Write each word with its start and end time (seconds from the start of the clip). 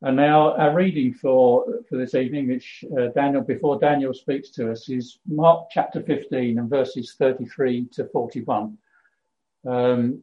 And 0.00 0.16
now 0.16 0.54
our 0.54 0.74
reading 0.74 1.12
for, 1.12 1.64
for 1.88 1.96
this 1.96 2.14
evening, 2.14 2.48
which 2.48 2.84
uh, 2.96 3.08
Daniel, 3.16 3.42
before 3.42 3.80
Daniel 3.80 4.14
speaks 4.14 4.50
to 4.50 4.70
us, 4.70 4.88
is 4.88 5.18
Mark 5.26 5.68
chapter 5.72 6.00
15 6.00 6.58
and 6.58 6.70
verses 6.70 7.16
33 7.18 7.86
to 7.92 8.04
41. 8.06 8.78
Um, 9.68 10.22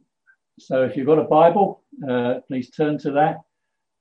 so 0.58 0.82
if 0.82 0.96
you've 0.96 1.06
got 1.06 1.18
a 1.18 1.24
Bible, 1.24 1.82
uh, 2.08 2.36
please 2.48 2.70
turn 2.70 2.96
to 2.98 3.10
that. 3.12 3.40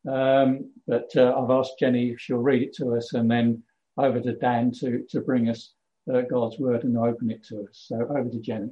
Um, 0.10 0.72
but 0.88 1.10
uh, 1.18 1.34
I've 1.38 1.50
asked 1.50 1.78
Jenny 1.78 2.12
if 2.12 2.22
she'll 2.22 2.38
read 2.38 2.62
it 2.62 2.74
to 2.76 2.96
us 2.96 3.14
and 3.14 3.30
then 3.30 3.62
over 3.98 4.22
to 4.22 4.34
Dan 4.34 4.72
to, 4.80 5.04
to 5.10 5.20
bring 5.20 5.50
us 5.50 5.74
uh, 6.14 6.22
God's 6.22 6.58
word 6.58 6.86
and 6.86 6.98
open 6.98 7.30
it 7.32 7.44
to 7.48 7.64
us. 7.64 7.86
So 7.88 7.98
over 7.98 8.30
to 8.30 8.40
Jenny. 8.40 8.70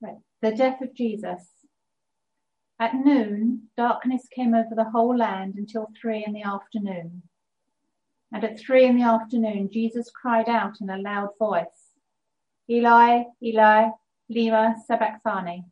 Right. 0.00 0.16
The 0.40 0.52
death 0.52 0.80
of 0.80 0.94
Jesus. 0.94 1.57
At 2.80 2.94
noon, 2.94 3.70
darkness 3.76 4.28
came 4.30 4.54
over 4.54 4.74
the 4.74 4.90
whole 4.90 5.16
land 5.16 5.54
until 5.56 5.90
three 6.00 6.24
in 6.24 6.32
the 6.32 6.44
afternoon. 6.44 7.22
And 8.32 8.44
at 8.44 8.60
three 8.60 8.84
in 8.84 8.96
the 8.96 9.02
afternoon, 9.02 9.70
Jesus 9.72 10.10
cried 10.10 10.48
out 10.48 10.80
in 10.80 10.88
a 10.88 10.98
loud 10.98 11.30
voice, 11.38 11.94
Eli, 12.70 13.24
Eli, 13.42 13.88
lema 14.30 14.76
sabachthani, 14.86 15.64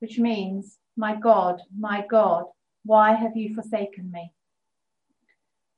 which 0.00 0.18
means, 0.18 0.78
My 0.96 1.14
God, 1.14 1.62
my 1.78 2.04
God, 2.08 2.46
why 2.84 3.12
have 3.12 3.36
you 3.36 3.54
forsaken 3.54 4.10
me? 4.10 4.32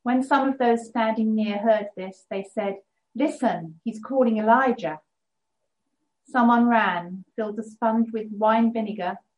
When 0.04 0.22
some 0.22 0.48
of 0.48 0.58
those 0.58 0.86
standing 0.86 1.34
near 1.34 1.58
heard 1.58 1.88
this, 1.96 2.24
they 2.30 2.44
said, 2.54 2.76
Listen, 3.14 3.80
he's 3.84 4.00
calling 4.00 4.38
Elijah. 4.38 5.00
Someone 6.24 6.66
ran, 6.66 7.24
filled 7.36 7.58
a 7.58 7.62
sponge 7.62 8.10
with 8.10 8.28
wine 8.30 8.72
vinegar, 8.72 9.18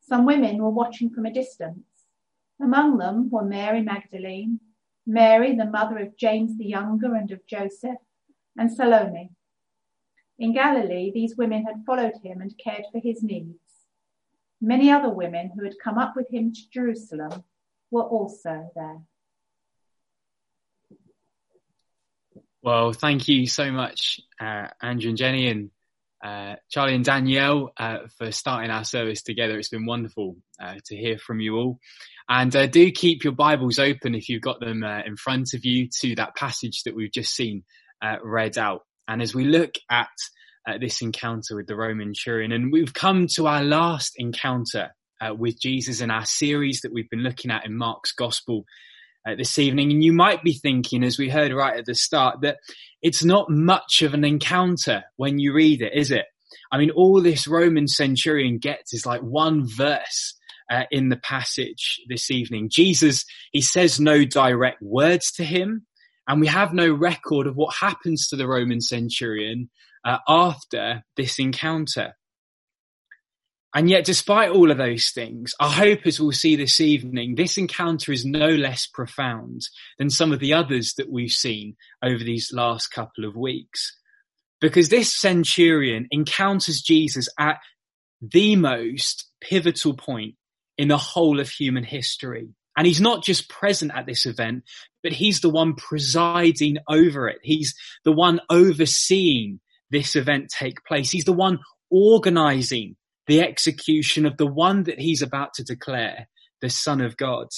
Some 0.00 0.26
women 0.26 0.62
were 0.62 0.70
watching 0.70 1.10
from 1.10 1.26
a 1.26 1.32
distance. 1.32 1.84
Among 2.60 2.98
them 2.98 3.30
were 3.30 3.44
Mary 3.44 3.82
Magdalene, 3.82 4.60
Mary, 5.06 5.54
the 5.54 5.64
mother 5.64 5.98
of 5.98 6.16
James 6.16 6.58
the 6.58 6.66
Younger 6.66 7.14
and 7.14 7.30
of 7.30 7.46
Joseph, 7.46 7.98
and 8.56 8.72
Salome. 8.72 9.30
In 10.38 10.52
Galilee, 10.52 11.10
these 11.12 11.36
women 11.36 11.64
had 11.64 11.84
followed 11.86 12.14
him 12.22 12.40
and 12.40 12.56
cared 12.58 12.84
for 12.90 12.98
his 12.98 13.22
needs. 13.22 13.58
Many 14.60 14.90
other 14.90 15.10
women 15.10 15.52
who 15.54 15.64
had 15.64 15.78
come 15.82 15.98
up 15.98 16.14
with 16.16 16.30
him 16.30 16.52
to 16.52 16.70
Jerusalem 16.70 17.44
were 17.90 18.02
also 18.02 18.70
there. 18.74 19.00
Well, 22.62 22.92
thank 22.92 23.26
you 23.26 23.46
so 23.46 23.72
much, 23.72 24.20
uh, 24.38 24.68
Andrew 24.82 25.08
and 25.10 25.18
Jenny, 25.18 25.48
and 25.48 25.70
uh, 26.22 26.56
Charlie 26.68 26.94
and 26.94 27.04
Danielle 27.04 27.72
uh, 27.76 27.98
for 28.18 28.30
starting 28.32 28.70
our 28.70 28.84
service 28.84 29.22
together. 29.22 29.58
It's 29.58 29.68
been 29.68 29.86
wonderful 29.86 30.36
uh, 30.62 30.74
to 30.86 30.96
hear 30.96 31.18
from 31.18 31.40
you 31.40 31.56
all. 31.56 31.78
And 32.28 32.54
uh, 32.54 32.66
do 32.66 32.90
keep 32.92 33.24
your 33.24 33.32
Bibles 33.32 33.78
open 33.78 34.14
if 34.14 34.28
you've 34.28 34.42
got 34.42 34.60
them 34.60 34.84
uh, 34.84 35.00
in 35.04 35.16
front 35.16 35.54
of 35.54 35.64
you 35.64 35.88
to 36.00 36.14
that 36.16 36.36
passage 36.36 36.82
that 36.84 36.94
we've 36.94 37.12
just 37.12 37.34
seen 37.34 37.64
read 38.22 38.56
out. 38.56 38.82
And 39.08 39.20
as 39.20 39.34
we 39.34 39.44
look 39.44 39.74
at 39.90 40.08
this 40.80 41.02
encounter 41.02 41.56
with 41.56 41.66
the 41.66 41.76
Roman 41.76 42.14
centurion, 42.14 42.52
and 42.52 42.72
we've 42.72 42.94
come 42.94 43.26
to 43.34 43.46
our 43.46 43.62
last 43.62 44.14
encounter 44.16 44.90
with 45.36 45.60
Jesus 45.60 46.00
in 46.00 46.10
our 46.10 46.24
series 46.24 46.80
that 46.80 46.92
we've 46.92 47.10
been 47.10 47.22
looking 47.22 47.50
at 47.50 47.66
in 47.66 47.76
Mark's 47.76 48.12
Gospel 48.12 48.64
uh, 49.28 49.34
this 49.34 49.58
evening. 49.58 49.90
And 49.92 50.02
you 50.02 50.12
might 50.12 50.42
be 50.42 50.54
thinking, 50.54 51.04
as 51.04 51.18
we 51.18 51.28
heard 51.28 51.52
right 51.52 51.78
at 51.78 51.86
the 51.86 51.94
start, 51.94 52.40
that 52.42 52.58
it's 53.02 53.24
not 53.24 53.50
much 53.50 54.02
of 54.02 54.14
an 54.14 54.24
encounter 54.24 55.04
when 55.16 55.38
you 55.38 55.52
read 55.52 55.82
it, 55.82 55.92
is 55.94 56.10
it? 56.10 56.26
I 56.72 56.78
mean, 56.78 56.90
all 56.90 57.20
this 57.20 57.46
Roman 57.46 57.88
centurion 57.88 58.58
gets 58.58 58.94
is 58.94 59.06
like 59.06 59.20
one 59.20 59.66
verse 59.66 60.34
uh, 60.70 60.84
in 60.90 61.08
the 61.08 61.16
passage 61.16 62.00
this 62.08 62.30
evening. 62.30 62.68
Jesus, 62.70 63.24
he 63.52 63.60
says 63.60 63.98
no 63.98 64.24
direct 64.24 64.80
words 64.80 65.32
to 65.32 65.44
him, 65.44 65.86
and 66.28 66.40
we 66.40 66.46
have 66.46 66.72
no 66.72 66.92
record 66.92 67.46
of 67.46 67.56
what 67.56 67.74
happens 67.74 68.28
to 68.28 68.36
the 68.36 68.46
Roman 68.46 68.80
centurion 68.80 69.68
uh, 70.04 70.18
after 70.28 71.02
this 71.16 71.38
encounter. 71.38 72.14
And 73.74 73.88
yet, 73.88 74.04
despite 74.04 74.50
all 74.50 74.70
of 74.72 74.78
those 74.78 75.10
things, 75.10 75.54
I 75.60 75.70
hope 75.70 76.00
as 76.04 76.18
we'll 76.18 76.32
see 76.32 76.56
this 76.56 76.80
evening, 76.80 77.36
this 77.36 77.56
encounter 77.56 78.10
is 78.10 78.24
no 78.24 78.48
less 78.48 78.86
profound 78.86 79.62
than 79.98 80.10
some 80.10 80.32
of 80.32 80.40
the 80.40 80.54
others 80.54 80.94
that 80.94 81.10
we've 81.10 81.30
seen 81.30 81.76
over 82.02 82.22
these 82.22 82.52
last 82.52 82.88
couple 82.88 83.24
of 83.24 83.36
weeks. 83.36 83.96
Because 84.60 84.88
this 84.88 85.14
centurion 85.14 86.08
encounters 86.10 86.82
Jesus 86.82 87.28
at 87.38 87.58
the 88.20 88.56
most 88.56 89.28
pivotal 89.40 89.94
point 89.94 90.34
in 90.76 90.88
the 90.88 90.98
whole 90.98 91.38
of 91.38 91.48
human 91.48 91.84
history. 91.84 92.48
And 92.76 92.86
he's 92.86 93.00
not 93.00 93.24
just 93.24 93.48
present 93.48 93.92
at 93.94 94.06
this 94.06 94.26
event, 94.26 94.64
but 95.02 95.12
he's 95.12 95.40
the 95.40 95.50
one 95.50 95.74
presiding 95.74 96.78
over 96.88 97.28
it. 97.28 97.38
He's 97.42 97.74
the 98.04 98.12
one 98.12 98.40
overseeing 98.50 99.60
this 99.90 100.16
event 100.16 100.50
take 100.50 100.84
place. 100.84 101.10
He's 101.10 101.24
the 101.24 101.32
one 101.32 101.60
organizing 101.90 102.96
the 103.26 103.40
execution 103.40 104.26
of 104.26 104.36
the 104.36 104.46
one 104.46 104.84
that 104.84 104.98
he's 104.98 105.22
about 105.22 105.54
to 105.54 105.64
declare 105.64 106.28
the 106.60 106.70
son 106.70 107.00
of 107.00 107.16
God. 107.16 107.48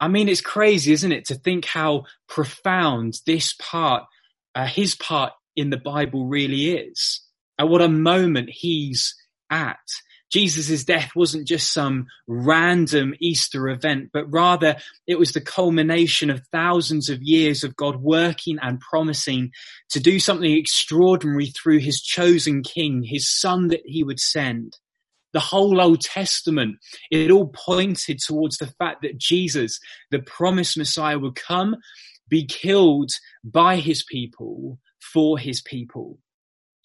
I 0.00 0.08
mean, 0.08 0.28
it's 0.28 0.40
crazy, 0.40 0.92
isn't 0.92 1.12
it, 1.12 1.24
to 1.26 1.34
think 1.34 1.64
how 1.64 2.04
profound 2.28 3.18
this 3.26 3.54
part, 3.54 4.04
uh, 4.54 4.66
his 4.66 4.94
part 4.94 5.32
in 5.56 5.70
the 5.70 5.78
Bible 5.78 6.26
really 6.26 6.72
is. 6.72 7.20
And 7.58 7.68
what 7.68 7.82
a 7.82 7.88
moment 7.88 8.50
he's 8.52 9.14
at. 9.50 9.78
Jesus' 10.30 10.84
death 10.84 11.12
wasn't 11.16 11.48
just 11.48 11.72
some 11.72 12.06
random 12.26 13.14
Easter 13.18 13.68
event, 13.68 14.10
but 14.12 14.30
rather 14.30 14.76
it 15.06 15.18
was 15.18 15.32
the 15.32 15.40
culmination 15.40 16.28
of 16.28 16.46
thousands 16.52 17.08
of 17.08 17.22
years 17.22 17.64
of 17.64 17.74
God 17.74 17.96
working 17.96 18.58
and 18.60 18.78
promising 18.78 19.52
to 19.88 20.00
do 20.00 20.20
something 20.20 20.52
extraordinary 20.52 21.46
through 21.46 21.78
his 21.78 22.02
chosen 22.02 22.62
king, 22.62 23.02
his 23.02 23.28
son 23.28 23.68
that 23.68 23.80
he 23.86 24.04
would 24.04 24.20
send 24.20 24.76
the 25.38 25.44
whole 25.44 25.80
Old 25.80 26.00
Testament, 26.00 26.78
it 27.12 27.30
all 27.30 27.46
pointed 27.54 28.18
towards 28.18 28.56
the 28.56 28.66
fact 28.66 29.02
that 29.02 29.18
Jesus, 29.18 29.78
the 30.10 30.18
promised 30.18 30.76
Messiah, 30.76 31.16
would 31.16 31.36
come, 31.36 31.76
be 32.28 32.44
killed 32.44 33.12
by 33.44 33.76
his 33.76 34.02
people 34.02 34.80
for 34.98 35.38
his 35.38 35.62
people. 35.62 36.18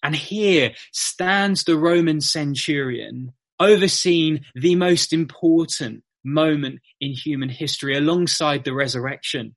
And 0.04 0.14
here 0.14 0.70
stands 0.92 1.64
the 1.64 1.76
Roman 1.76 2.20
centurion 2.20 3.32
overseeing 3.58 4.44
the 4.54 4.76
most 4.76 5.12
important 5.12 6.04
moment 6.24 6.78
in 7.00 7.10
human 7.10 7.48
history 7.48 7.96
alongside 7.96 8.62
the 8.62 8.72
resurrection. 8.72 9.56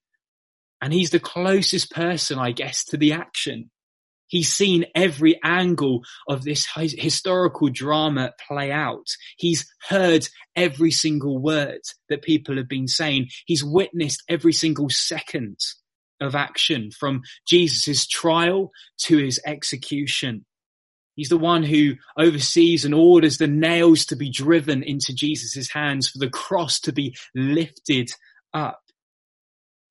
And 0.81 0.91
he's 0.91 1.11
the 1.11 1.19
closest 1.19 1.91
person, 1.91 2.39
I 2.39 2.51
guess, 2.51 2.83
to 2.85 2.97
the 2.97 3.13
action. 3.13 3.69
He's 4.27 4.53
seen 4.53 4.85
every 4.93 5.39
angle 5.43 6.03
of 6.27 6.43
this 6.43 6.67
historical 6.75 7.69
drama 7.69 8.33
play 8.47 8.71
out. 8.71 9.07
He's 9.37 9.65
heard 9.87 10.27
every 10.55 10.91
single 10.91 11.39
word 11.39 11.81
that 12.09 12.21
people 12.21 12.57
have 12.57 12.67
been 12.67 12.87
saying. 12.87 13.29
He's 13.45 13.63
witnessed 13.63 14.23
every 14.27 14.53
single 14.53 14.89
second 14.89 15.59
of 16.19 16.35
action 16.35 16.91
from 16.91 17.21
Jesus' 17.47 18.07
trial 18.07 18.71
to 19.01 19.17
his 19.17 19.39
execution. 19.45 20.45
He's 21.15 21.29
the 21.29 21.37
one 21.37 21.63
who 21.63 21.95
oversees 22.17 22.85
and 22.85 22.93
orders 22.93 23.37
the 23.37 23.47
nails 23.47 24.05
to 24.05 24.15
be 24.15 24.29
driven 24.29 24.83
into 24.83 25.15
Jesus' 25.15 25.71
hands 25.71 26.07
for 26.07 26.19
the 26.19 26.29
cross 26.29 26.79
to 26.81 26.91
be 26.91 27.15
lifted 27.33 28.11
up. 28.53 28.81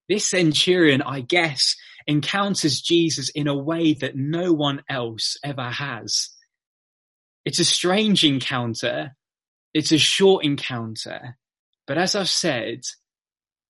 This 0.08 0.28
centurion, 0.28 1.02
I 1.02 1.20
guess, 1.20 1.74
encounters 2.06 2.80
Jesus 2.80 3.28
in 3.30 3.48
a 3.48 3.56
way 3.56 3.94
that 3.94 4.16
no 4.16 4.52
one 4.52 4.82
else 4.88 5.36
ever 5.44 5.70
has. 5.70 6.30
It's 7.44 7.58
a 7.58 7.64
strange 7.64 8.24
encounter. 8.24 9.16
It's 9.74 9.92
a 9.92 9.98
short 9.98 10.44
encounter. 10.44 11.36
But 11.86 11.98
as 11.98 12.14
I've 12.14 12.28
said, 12.28 12.80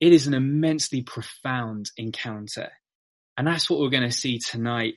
it 0.01 0.13
is 0.13 0.27
an 0.27 0.35
immensely 0.35 1.03
profound 1.03 1.91
encounter. 1.97 2.71
And 3.37 3.47
that's 3.47 3.69
what 3.69 3.81
we're 3.81 3.91
going 3.91 4.09
to 4.09 4.17
see 4.17 4.39
tonight. 4.39 4.95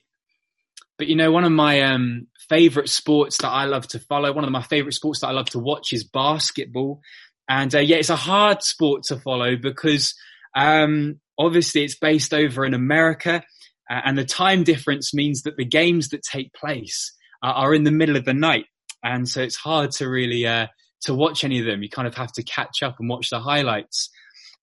But 0.97 1.07
you 1.07 1.15
know, 1.15 1.31
one 1.31 1.45
of 1.45 1.51
my 1.51 1.81
um, 1.81 2.27
favorite 2.49 2.89
sports 2.89 3.37
that 3.37 3.49
I 3.49 3.65
love 3.65 3.87
to 3.89 3.99
follow, 3.99 4.33
one 4.33 4.43
of 4.43 4.51
my 4.51 4.61
favorite 4.61 4.93
sports 4.93 5.21
that 5.21 5.27
I 5.27 5.31
love 5.31 5.49
to 5.51 5.59
watch 5.59 5.93
is 5.93 6.03
basketball. 6.03 7.01
And 7.47 7.73
uh, 7.73 7.79
yeah, 7.79 7.97
it's 7.97 8.09
a 8.09 8.17
hard 8.17 8.63
sport 8.63 9.03
to 9.03 9.17
follow 9.17 9.55
because 9.55 10.13
um, 10.55 11.19
Obviously, 11.39 11.83
it's 11.83 11.97
based 11.97 12.33
over 12.33 12.65
in 12.65 12.73
America, 12.73 13.43
uh, 13.89 14.01
and 14.05 14.17
the 14.17 14.25
time 14.25 14.63
difference 14.63 15.13
means 15.13 15.43
that 15.43 15.57
the 15.57 15.65
games 15.65 16.09
that 16.09 16.21
take 16.21 16.53
place 16.53 17.15
uh, 17.41 17.47
are 17.47 17.73
in 17.73 17.85
the 17.85 17.91
middle 17.91 18.17
of 18.17 18.25
the 18.25 18.33
night, 18.33 18.65
and 19.03 19.27
so 19.27 19.41
it's 19.41 19.55
hard 19.55 19.91
to 19.91 20.09
really 20.09 20.45
uh, 20.45 20.67
to 21.01 21.13
watch 21.13 21.43
any 21.43 21.59
of 21.59 21.65
them. 21.65 21.81
You 21.81 21.89
kind 21.89 22.07
of 22.07 22.15
have 22.15 22.33
to 22.33 22.43
catch 22.43 22.83
up 22.83 22.97
and 22.99 23.09
watch 23.09 23.29
the 23.29 23.39
highlights. 23.39 24.09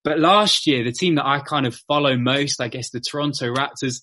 But 0.04 0.20
last 0.20 0.68
year, 0.68 0.84
the 0.84 0.92
team 0.92 1.16
that 1.16 1.26
I 1.26 1.40
kind 1.40 1.66
of 1.66 1.74
follow 1.88 2.16
most, 2.16 2.60
I 2.60 2.68
guess 2.68 2.90
the 2.90 3.00
Toronto 3.00 3.52
Raptors, 3.52 4.02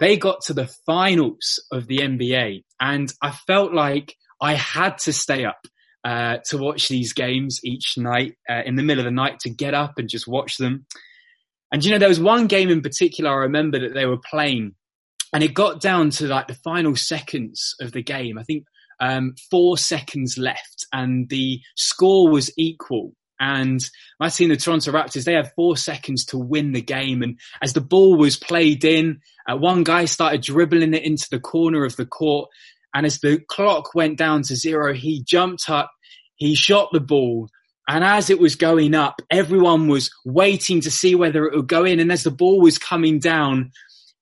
they 0.00 0.16
got 0.16 0.40
to 0.46 0.52
the 0.52 0.66
finals 0.84 1.62
of 1.70 1.86
the 1.86 1.98
NBA 1.98 2.64
and 2.80 3.12
I 3.22 3.30
felt 3.30 3.72
like 3.72 4.16
I 4.40 4.54
had 4.54 4.98
to 4.98 5.12
stay 5.12 5.44
up 5.44 5.60
uh, 6.04 6.38
to 6.46 6.58
watch 6.58 6.88
these 6.88 7.12
games 7.12 7.60
each 7.62 7.96
night 7.96 8.34
uh, 8.50 8.62
in 8.66 8.74
the 8.74 8.82
middle 8.82 9.02
of 9.02 9.04
the 9.04 9.14
night 9.14 9.38
to 9.40 9.50
get 9.50 9.74
up 9.74 9.92
and 9.96 10.08
just 10.08 10.26
watch 10.26 10.56
them. 10.56 10.86
And 11.72 11.84
you 11.84 11.90
know, 11.90 11.98
there 11.98 12.08
was 12.08 12.20
one 12.20 12.46
game 12.46 12.70
in 12.70 12.82
particular 12.82 13.30
I 13.30 13.44
remember 13.44 13.80
that 13.80 13.94
they 13.94 14.06
were 14.06 14.18
playing 14.18 14.74
and 15.32 15.42
it 15.42 15.52
got 15.52 15.80
down 15.80 16.10
to 16.10 16.28
like 16.28 16.46
the 16.46 16.54
final 16.54 16.94
seconds 16.94 17.74
of 17.80 17.92
the 17.92 18.02
game. 18.02 18.38
I 18.38 18.44
think 18.44 18.66
um, 19.00 19.34
four 19.50 19.76
seconds 19.76 20.38
left 20.38 20.86
and 20.92 21.28
the 21.28 21.60
score 21.76 22.30
was 22.30 22.52
equal. 22.56 23.14
And 23.40 23.80
I 24.20 24.28
seen 24.28 24.50
the 24.50 24.56
Toronto 24.56 24.92
Raptors, 24.92 25.24
they 25.24 25.34
had 25.34 25.52
four 25.56 25.76
seconds 25.76 26.24
to 26.26 26.38
win 26.38 26.70
the 26.70 26.80
game. 26.80 27.20
And 27.20 27.38
as 27.60 27.72
the 27.72 27.80
ball 27.80 28.16
was 28.16 28.36
played 28.36 28.84
in, 28.84 29.20
uh, 29.50 29.56
one 29.56 29.82
guy 29.82 30.04
started 30.04 30.42
dribbling 30.42 30.94
it 30.94 31.02
into 31.02 31.26
the 31.30 31.40
corner 31.40 31.84
of 31.84 31.96
the 31.96 32.06
court. 32.06 32.48
And 32.94 33.04
as 33.04 33.18
the 33.18 33.40
clock 33.48 33.92
went 33.92 34.18
down 34.18 34.42
to 34.42 34.54
zero, 34.54 34.94
he 34.94 35.24
jumped 35.24 35.68
up, 35.68 35.90
he 36.36 36.54
shot 36.54 36.90
the 36.92 37.00
ball. 37.00 37.48
And 37.86 38.02
as 38.02 38.30
it 38.30 38.38
was 38.38 38.56
going 38.56 38.94
up, 38.94 39.20
everyone 39.30 39.88
was 39.88 40.10
waiting 40.24 40.80
to 40.82 40.90
see 40.90 41.14
whether 41.14 41.44
it 41.46 41.54
would 41.54 41.68
go 41.68 41.84
in. 41.84 42.00
And 42.00 42.10
as 42.10 42.22
the 42.22 42.30
ball 42.30 42.60
was 42.60 42.78
coming 42.78 43.18
down, 43.18 43.72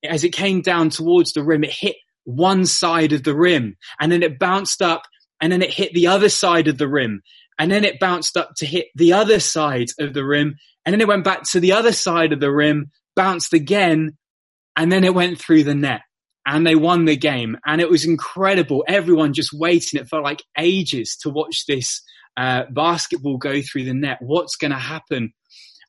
as 0.04 0.24
it 0.24 0.30
came 0.30 0.62
down 0.62 0.90
towards 0.90 1.32
the 1.32 1.44
rim, 1.44 1.62
it 1.64 1.70
hit 1.70 1.96
one 2.24 2.66
side 2.66 3.12
of 3.12 3.22
the 3.22 3.34
rim 3.34 3.76
and 4.00 4.10
then 4.10 4.22
it 4.22 4.38
bounced 4.38 4.82
up 4.82 5.02
and 5.40 5.52
then 5.52 5.62
it 5.62 5.72
hit 5.72 5.92
the 5.92 6.06
other 6.06 6.28
side 6.28 6.68
of 6.68 6.78
the 6.78 6.88
rim 6.88 7.22
and 7.58 7.70
then 7.70 7.84
it 7.84 8.00
bounced 8.00 8.36
up 8.36 8.54
to 8.56 8.66
hit 8.66 8.88
the 8.94 9.12
other 9.12 9.38
side 9.38 9.90
of 10.00 10.14
the 10.14 10.24
rim, 10.24 10.56
and 10.84 10.92
then 10.92 11.00
it 11.00 11.08
went 11.08 11.24
back 11.24 11.42
to 11.50 11.60
the 11.60 11.72
other 11.72 11.92
side 11.92 12.32
of 12.32 12.40
the 12.40 12.50
rim, 12.50 12.90
bounced 13.14 13.52
again, 13.52 14.16
and 14.76 14.90
then 14.90 15.04
it 15.04 15.14
went 15.14 15.38
through 15.38 15.64
the 15.64 15.74
net. 15.74 16.00
And 16.44 16.66
they 16.66 16.74
won 16.74 17.04
the 17.04 17.16
game, 17.16 17.56
and 17.64 17.80
it 17.80 17.88
was 17.88 18.04
incredible. 18.04 18.84
Everyone 18.88 19.32
just 19.32 19.52
waiting. 19.52 20.00
It 20.00 20.08
felt 20.08 20.24
like 20.24 20.42
ages 20.58 21.16
to 21.18 21.30
watch 21.30 21.66
this 21.66 22.02
uh, 22.36 22.64
basketball 22.70 23.36
go 23.36 23.60
through 23.62 23.84
the 23.84 23.94
net. 23.94 24.18
What's 24.20 24.56
going 24.56 24.70
to 24.70 24.78
happen? 24.78 25.32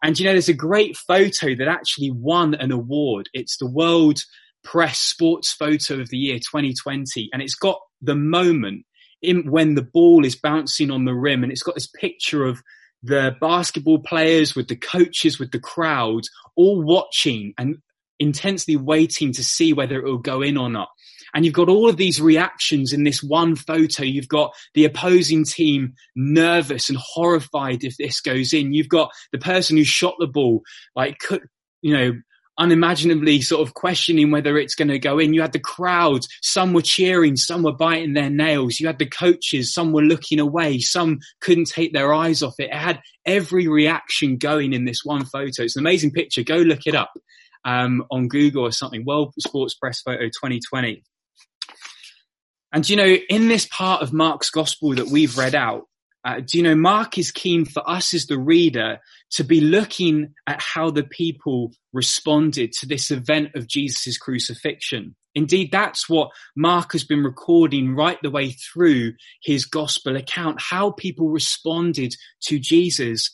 And 0.04 0.20
you 0.20 0.26
know, 0.26 0.34
there's 0.34 0.50
a 0.50 0.54
great 0.54 0.98
photo 0.98 1.56
that 1.56 1.68
actually 1.68 2.12
won 2.12 2.56
an 2.56 2.72
award. 2.72 3.30
It's 3.34 3.58
the 3.58 3.70
World 3.70 4.20
Press 4.64 5.00
Sports 5.00 5.54
Photo 5.54 6.00
of 6.00 6.10
the 6.10 6.18
Year 6.18 6.38
2020, 6.38 7.30
and 7.32 7.42
it's 7.42 7.56
got 7.56 7.80
the 8.02 8.16
moment 8.16 8.86
in, 9.22 9.50
when 9.50 9.76
the 9.76 9.82
ball 9.82 10.26
is 10.26 10.36
bouncing 10.36 10.92
on 10.92 11.06
the 11.06 11.14
rim 11.14 11.44
and 11.44 11.52
it's 11.52 11.64
got 11.64 11.76
this 11.76 11.88
picture 11.88 12.46
of 12.46 12.62
the 13.02 13.36
basketball 13.42 14.00
players 14.00 14.56
with 14.56 14.68
the 14.68 14.76
coaches 14.76 15.40
with 15.40 15.52
the 15.52 15.60
crowd 15.60 16.24
all 16.56 16.82
watching 16.82 17.54
and 17.58 17.78
intensely 18.20 18.76
waiting 18.78 19.34
to 19.34 19.44
see 19.44 19.74
whether 19.74 19.98
it 19.98 20.06
will 20.06 20.18
go 20.18 20.42
in 20.42 20.58
or 20.58 20.70
not. 20.70 20.90
And 21.34 21.46
you've 21.46 21.54
got 21.54 21.70
all 21.70 21.90
of 21.90 21.98
these 21.98 22.22
reactions 22.22 22.94
in 22.94 23.04
this 23.04 23.24
one 23.24 23.56
photo. 23.56 24.04
You've 24.04 24.28
got 24.28 24.54
the 24.74 24.86
opposing 24.86 25.46
team 25.46 25.94
nervous 26.16 26.90
and 26.90 26.98
horrified 26.98 27.84
if 27.84 27.98
this 27.98 28.22
goes 28.22 28.54
in. 28.54 28.74
You've 28.74 28.90
got 28.90 29.12
the 29.32 29.40
person 29.40 29.78
who 29.78 29.84
shot 29.84 30.16
the 30.20 30.28
ball, 30.28 30.62
like, 30.96 31.18
you 31.82 31.94
know, 31.94 32.14
unimaginably 32.58 33.42
sort 33.42 33.68
of 33.68 33.74
questioning 33.74 34.32
whether 34.32 34.58
it's 34.58 34.76
going 34.76 34.90
to 34.90 35.00
go 35.00 35.18
in. 35.20 35.34
You 35.34 35.42
had 35.42 35.54
the 35.54 35.60
crowd, 35.60 36.22
some 36.42 36.74
were 36.74 36.82
cheering, 36.82 37.36
some 37.36 37.64
were 37.64 37.74
biting 37.74 38.14
their 38.14 38.30
nails. 38.30 38.80
You 38.80 38.88
had 38.88 39.00
the 39.00 39.08
coaches, 39.08 39.74
some 39.74 39.92
were 39.92 40.04
looking 40.04 40.40
away, 40.40 40.80
some 40.80 41.20
couldn't 41.42 41.70
take 41.70 41.94
their 41.94 42.14
eyes 42.14 42.44
off 42.44 42.60
it. 42.60 42.70
It 42.70 42.76
had 42.76 43.02
every 43.26 43.68
reaction 43.68 44.38
going 44.38 44.74
in 44.74 44.86
this 44.86 45.02
one 45.04 45.26
photo. 45.26 45.64
It's 45.64 45.76
an 45.76 45.82
amazing 45.82 46.12
picture. 46.12 46.44
Go 46.44 46.58
look 46.58 46.86
it 46.86 46.96
up 46.96 47.12
um, 47.66 48.04
on 48.12 48.28
Google 48.28 48.66
or 48.66 48.72
something. 48.72 49.04
World 49.06 49.34
Sports 49.40 49.74
Press 49.74 50.02
Photo 50.02 50.26
2020. 50.26 51.04
And 52.74 52.90
you 52.90 52.96
know, 52.96 53.06
in 53.30 53.48
this 53.50 53.68
part 53.68 54.02
of 54.02 54.14
Mark's 54.14 54.50
gospel 54.50 54.96
that 54.96 55.08
we've 55.08 55.38
read 55.38 55.54
out, 55.54 55.88
uh, 56.26 56.40
do 56.40 56.58
you 56.58 56.64
know, 56.64 56.76
Mark 56.76 57.18
is 57.18 57.32
keen 57.32 57.66
for 57.66 57.88
us 57.88 58.14
as 58.14 58.26
the 58.26 58.40
reader 58.40 59.00
to 59.32 59.44
be 59.44 59.62
looking 59.62 60.34
at 60.48 60.60
how 60.60 60.90
the 60.90 61.04
people 61.04 61.72
responded 61.92 62.72
to 62.72 62.88
this 62.88 63.12
event 63.12 63.50
of 63.56 63.68
Jesus' 63.68 64.18
crucifixion. 64.18 65.16
Indeed, 65.36 65.72
that's 65.72 66.10
what 66.10 66.32
Mark 66.56 66.94
has 66.94 67.04
been 67.04 67.24
recording 67.24 67.94
right 67.94 68.18
the 68.24 68.32
way 68.32 68.52
through 68.52 69.14
his 69.44 69.66
gospel 69.66 70.16
account, 70.16 70.62
how 70.62 70.92
people 70.92 71.30
responded 71.30 72.16
to 72.44 72.58
Jesus. 72.58 73.30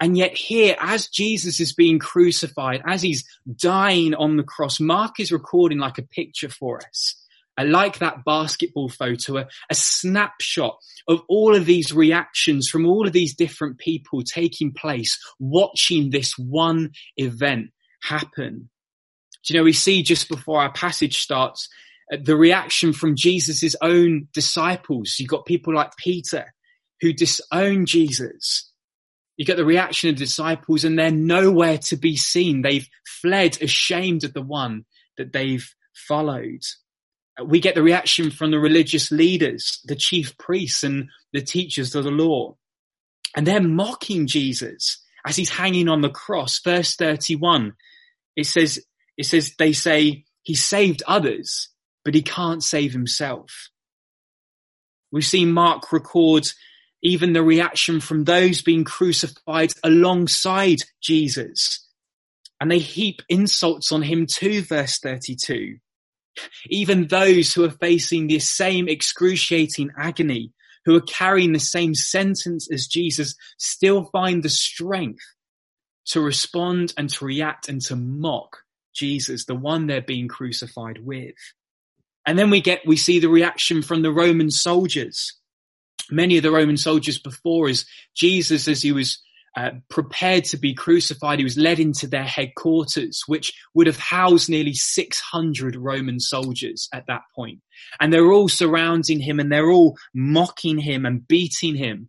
And 0.00 0.16
yet 0.16 0.34
here, 0.34 0.76
as 0.80 1.08
Jesus 1.08 1.60
is 1.60 1.74
being 1.74 1.98
crucified, 1.98 2.82
as 2.86 3.02
he's 3.02 3.24
dying 3.56 4.14
on 4.14 4.36
the 4.36 4.44
cross, 4.44 4.78
Mark 4.78 5.18
is 5.18 5.32
recording 5.32 5.78
like 5.78 5.98
a 5.98 6.02
picture 6.02 6.48
for 6.48 6.78
us 6.78 7.16
I 7.58 7.64
like 7.64 7.98
that 7.98 8.24
basketball 8.24 8.88
photo, 8.88 9.38
a, 9.38 9.48
a, 9.68 9.74
snapshot 9.74 10.78
of 11.08 11.22
all 11.28 11.56
of 11.56 11.66
these 11.66 11.92
reactions 11.92 12.68
from 12.68 12.86
all 12.86 13.04
of 13.04 13.12
these 13.12 13.34
different 13.34 13.78
people 13.78 14.22
taking 14.22 14.72
place, 14.72 15.18
watching 15.40 16.10
this 16.10 16.38
one 16.38 16.92
event 17.16 17.70
happen. 18.00 18.70
Do 19.44 19.52
you 19.52 19.58
know, 19.58 19.64
we 19.64 19.72
see 19.72 20.04
just 20.04 20.28
before 20.28 20.60
our 20.60 20.72
passage 20.72 21.18
starts, 21.18 21.68
uh, 22.12 22.18
the 22.22 22.36
reaction 22.36 22.92
from 22.92 23.16
Jesus' 23.16 23.74
own 23.82 24.28
disciples. 24.32 25.16
You've 25.18 25.28
got 25.28 25.44
people 25.44 25.74
like 25.74 25.96
Peter 25.96 26.54
who 27.00 27.12
disown 27.12 27.86
Jesus. 27.86 28.70
You 29.36 29.44
get 29.44 29.56
the 29.56 29.64
reaction 29.64 30.10
of 30.10 30.16
the 30.16 30.24
disciples 30.24 30.84
and 30.84 30.96
they're 30.96 31.10
nowhere 31.10 31.78
to 31.78 31.96
be 31.96 32.16
seen. 32.16 32.62
They've 32.62 32.88
fled 33.20 33.60
ashamed 33.60 34.22
of 34.22 34.32
the 34.32 34.42
one 34.42 34.84
that 35.16 35.32
they've 35.32 35.68
followed 35.92 36.62
we 37.44 37.60
get 37.60 37.74
the 37.74 37.82
reaction 37.82 38.30
from 38.30 38.50
the 38.50 38.58
religious 38.58 39.10
leaders, 39.10 39.80
the 39.84 39.96
chief 39.96 40.36
priests 40.38 40.82
and 40.82 41.08
the 41.32 41.40
teachers 41.40 41.94
of 41.94 42.04
the 42.04 42.10
law. 42.10 42.56
And 43.36 43.46
they're 43.46 43.60
mocking 43.60 44.26
Jesus 44.26 45.02
as 45.24 45.36
he's 45.36 45.50
hanging 45.50 45.88
on 45.88 46.00
the 46.00 46.10
cross. 46.10 46.60
Verse 46.60 46.96
31, 46.96 47.74
it 48.36 48.46
says, 48.46 48.84
it 49.16 49.26
says, 49.26 49.54
they 49.58 49.72
say 49.72 50.24
he 50.42 50.54
saved 50.54 51.02
others, 51.06 51.68
but 52.04 52.14
he 52.14 52.22
can't 52.22 52.62
save 52.62 52.92
himself. 52.92 53.70
We've 55.10 55.24
seen 55.24 55.52
Mark 55.52 55.92
record 55.92 56.48
even 57.02 57.32
the 57.32 57.42
reaction 57.42 58.00
from 58.00 58.24
those 58.24 58.62
being 58.62 58.84
crucified 58.84 59.72
alongside 59.84 60.78
Jesus. 61.00 61.86
And 62.60 62.70
they 62.70 62.80
heap 62.80 63.22
insults 63.28 63.92
on 63.92 64.02
him 64.02 64.26
too, 64.26 64.62
verse 64.62 64.98
32. 64.98 65.76
Even 66.68 67.06
those 67.06 67.52
who 67.52 67.64
are 67.64 67.70
facing 67.70 68.26
this 68.26 68.48
same 68.48 68.88
excruciating 68.88 69.90
agony, 69.98 70.52
who 70.84 70.96
are 70.96 71.02
carrying 71.02 71.52
the 71.52 71.60
same 71.60 71.94
sentence 71.94 72.70
as 72.72 72.86
Jesus, 72.86 73.34
still 73.58 74.04
find 74.06 74.42
the 74.42 74.48
strength 74.48 75.24
to 76.06 76.20
respond 76.20 76.94
and 76.96 77.10
to 77.10 77.24
react 77.24 77.68
and 77.68 77.80
to 77.82 77.96
mock 77.96 78.58
Jesus, 78.94 79.44
the 79.44 79.54
one 79.54 79.86
they're 79.86 80.00
being 80.00 80.28
crucified 80.28 81.04
with. 81.04 81.34
And 82.26 82.38
then 82.38 82.50
we 82.50 82.60
get, 82.60 82.86
we 82.86 82.96
see 82.96 83.20
the 83.20 83.28
reaction 83.28 83.82
from 83.82 84.02
the 84.02 84.12
Roman 84.12 84.50
soldiers. 84.50 85.34
Many 86.10 86.36
of 86.36 86.42
the 86.42 86.50
Roman 86.50 86.76
soldiers 86.76 87.18
before 87.18 87.68
as 87.68 87.84
Jesus, 88.14 88.66
as 88.68 88.82
he 88.82 88.92
was 88.92 89.22
uh, 89.56 89.70
prepared 89.88 90.44
to 90.44 90.56
be 90.56 90.74
crucified. 90.74 91.38
He 91.38 91.44
was 91.44 91.56
led 91.56 91.80
into 91.80 92.06
their 92.06 92.24
headquarters, 92.24 93.22
which 93.26 93.52
would 93.74 93.86
have 93.86 93.98
housed 93.98 94.48
nearly 94.48 94.74
600 94.74 95.76
Roman 95.76 96.20
soldiers 96.20 96.88
at 96.92 97.06
that 97.06 97.22
point. 97.34 97.60
And 98.00 98.12
they're 98.12 98.30
all 98.30 98.48
surrounding 98.48 99.20
him 99.20 99.40
and 99.40 99.50
they're 99.50 99.70
all 99.70 99.96
mocking 100.14 100.78
him 100.78 101.06
and 101.06 101.26
beating 101.26 101.74
him 101.74 102.08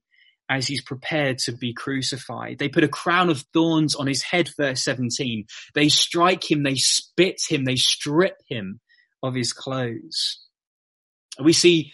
as 0.50 0.67
he's 0.67 0.81
prepared 0.81 1.38
to 1.38 1.51
be 1.51 1.74
crucified. 1.74 2.58
They 2.58 2.69
put 2.69 2.84
a 2.84 2.88
crown 2.88 3.29
of 3.29 3.46
thorns 3.53 3.96
on 3.96 4.08
his 4.08 4.24
head, 4.24 4.50
verse 4.58 4.84
17. 4.84 5.46
They 5.75 5.89
strike 5.89 6.50
him, 6.50 6.63
they 6.63 6.75
spit 6.75 7.41
him, 7.48 7.65
they 7.65 7.75
strip 7.75 8.38
him 8.48 8.79
of 9.22 9.36
his 9.36 9.53
clothes. 9.53 10.39
We 11.41 11.53
see 11.53 11.93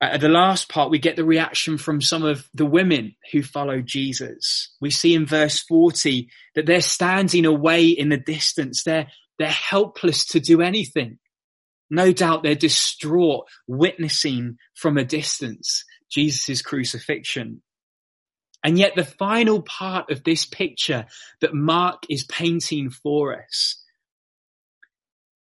at 0.00 0.20
the 0.20 0.28
last 0.28 0.68
part, 0.68 0.90
we 0.90 0.98
get 0.98 1.16
the 1.16 1.24
reaction 1.24 1.78
from 1.78 2.02
some 2.02 2.22
of 2.22 2.46
the 2.52 2.66
women 2.66 3.16
who 3.32 3.42
follow 3.42 3.80
Jesus. 3.80 4.74
We 4.80 4.90
see 4.90 5.14
in 5.14 5.24
verse 5.24 5.60
40 5.60 6.28
that 6.54 6.66
they're 6.66 6.82
standing 6.82 7.46
away 7.46 7.88
in 7.88 8.10
the 8.10 8.18
distance. 8.18 8.84
They're, 8.84 9.08
they're 9.38 9.48
helpless 9.48 10.26
to 10.26 10.40
do 10.40 10.60
anything. 10.60 11.18
No 11.88 12.12
doubt 12.12 12.42
they're 12.42 12.54
distraught, 12.54 13.46
witnessing 13.66 14.58
from 14.74 14.98
a 14.98 15.04
distance 15.04 15.84
Jesus' 16.10 16.62
crucifixion. 16.62 17.62
And 18.62 18.78
yet 18.78 18.96
the 18.96 19.04
final 19.04 19.62
part 19.62 20.10
of 20.10 20.24
this 20.24 20.44
picture 20.44 21.06
that 21.40 21.54
Mark 21.54 22.02
is 22.10 22.24
painting 22.24 22.90
for 22.90 23.40
us 23.40 23.82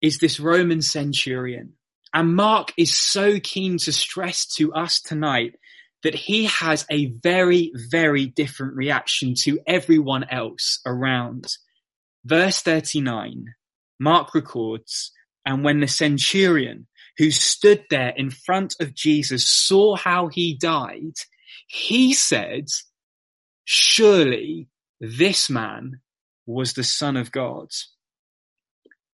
is 0.02 0.18
this 0.18 0.38
Roman 0.38 0.82
centurion. 0.82 1.74
And 2.14 2.36
Mark 2.36 2.72
is 2.76 2.96
so 2.96 3.40
keen 3.40 3.76
to 3.78 3.92
stress 3.92 4.46
to 4.54 4.72
us 4.72 5.00
tonight 5.00 5.56
that 6.04 6.14
he 6.14 6.44
has 6.44 6.86
a 6.88 7.06
very, 7.06 7.72
very 7.90 8.26
different 8.26 8.76
reaction 8.76 9.34
to 9.40 9.58
everyone 9.66 10.24
else 10.30 10.78
around. 10.86 11.56
Verse 12.24 12.60
39, 12.62 13.54
Mark 13.98 14.32
records, 14.32 15.10
and 15.44 15.64
when 15.64 15.80
the 15.80 15.88
centurion 15.88 16.86
who 17.18 17.32
stood 17.32 17.84
there 17.90 18.12
in 18.16 18.30
front 18.30 18.76
of 18.80 18.94
Jesus 18.94 19.50
saw 19.50 19.96
how 19.96 20.28
he 20.28 20.54
died, 20.54 21.14
he 21.66 22.12
said, 22.12 22.66
surely 23.64 24.68
this 25.00 25.50
man 25.50 26.00
was 26.46 26.74
the 26.74 26.84
son 26.84 27.16
of 27.16 27.32
God. 27.32 27.70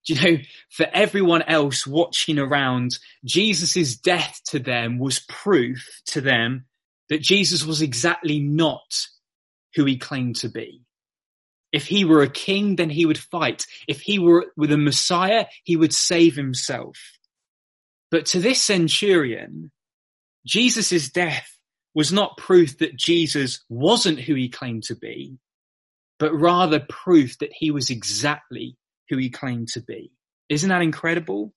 You 0.07 0.21
know, 0.21 0.39
for 0.69 0.87
everyone 0.93 1.43
else 1.43 1.87
watching 1.87 2.39
around, 2.39 2.99
Jesus' 3.25 3.97
death 3.97 4.41
to 4.49 4.59
them 4.59 4.99
was 4.99 5.21
proof 5.21 6.03
to 6.07 6.21
them 6.21 6.67
that 7.09 7.23
Jesus 7.23 7.65
was 7.65 7.81
exactly 7.81 8.39
not 8.39 9.07
who 9.75 9.85
he 9.85 9.97
claimed 9.97 10.37
to 10.37 10.49
be. 10.51 10.83
If 11.73 11.87
he 11.87 12.05
were 12.05 12.23
a 12.23 12.29
king, 12.29 12.77
then 12.77 12.91
he 12.91 13.07
would 13.07 13.19
fight. 13.19 13.67
If 13.89 14.01
he 14.01 14.19
were 14.19 14.47
with 14.57 14.71
a 14.73 14.79
Messiah, 14.79 15.47
he 15.65 15.77
would 15.77 15.93
save 15.93 16.37
himself. 16.37 16.97
But 18.11 18.27
to 18.27 18.41
this 18.41 18.63
centurion, 18.63 19.73
Jesus' 20.47 21.11
death 21.11 21.49
was 21.95 22.13
not 22.13 22.37
proof 22.37 22.79
that 22.79 22.97
Jesus 22.97 23.65
wasn't 23.69 24.21
who 24.21 24.35
he 24.35 24.49
claimed 24.49 24.85
to 24.85 24.95
be, 24.95 25.39
but 26.19 26.35
rather 26.35 26.79
proof 26.79 27.39
that 27.39 27.53
he 27.53 27.71
was 27.71 27.91
exactly 27.91 28.77
who 29.09 29.17
he 29.17 29.31
claimed 29.31 29.69
to 29.69 29.81
be. 29.81 30.13
Isn't 30.49 30.69
that 30.69 30.83
incredible? 30.83 31.53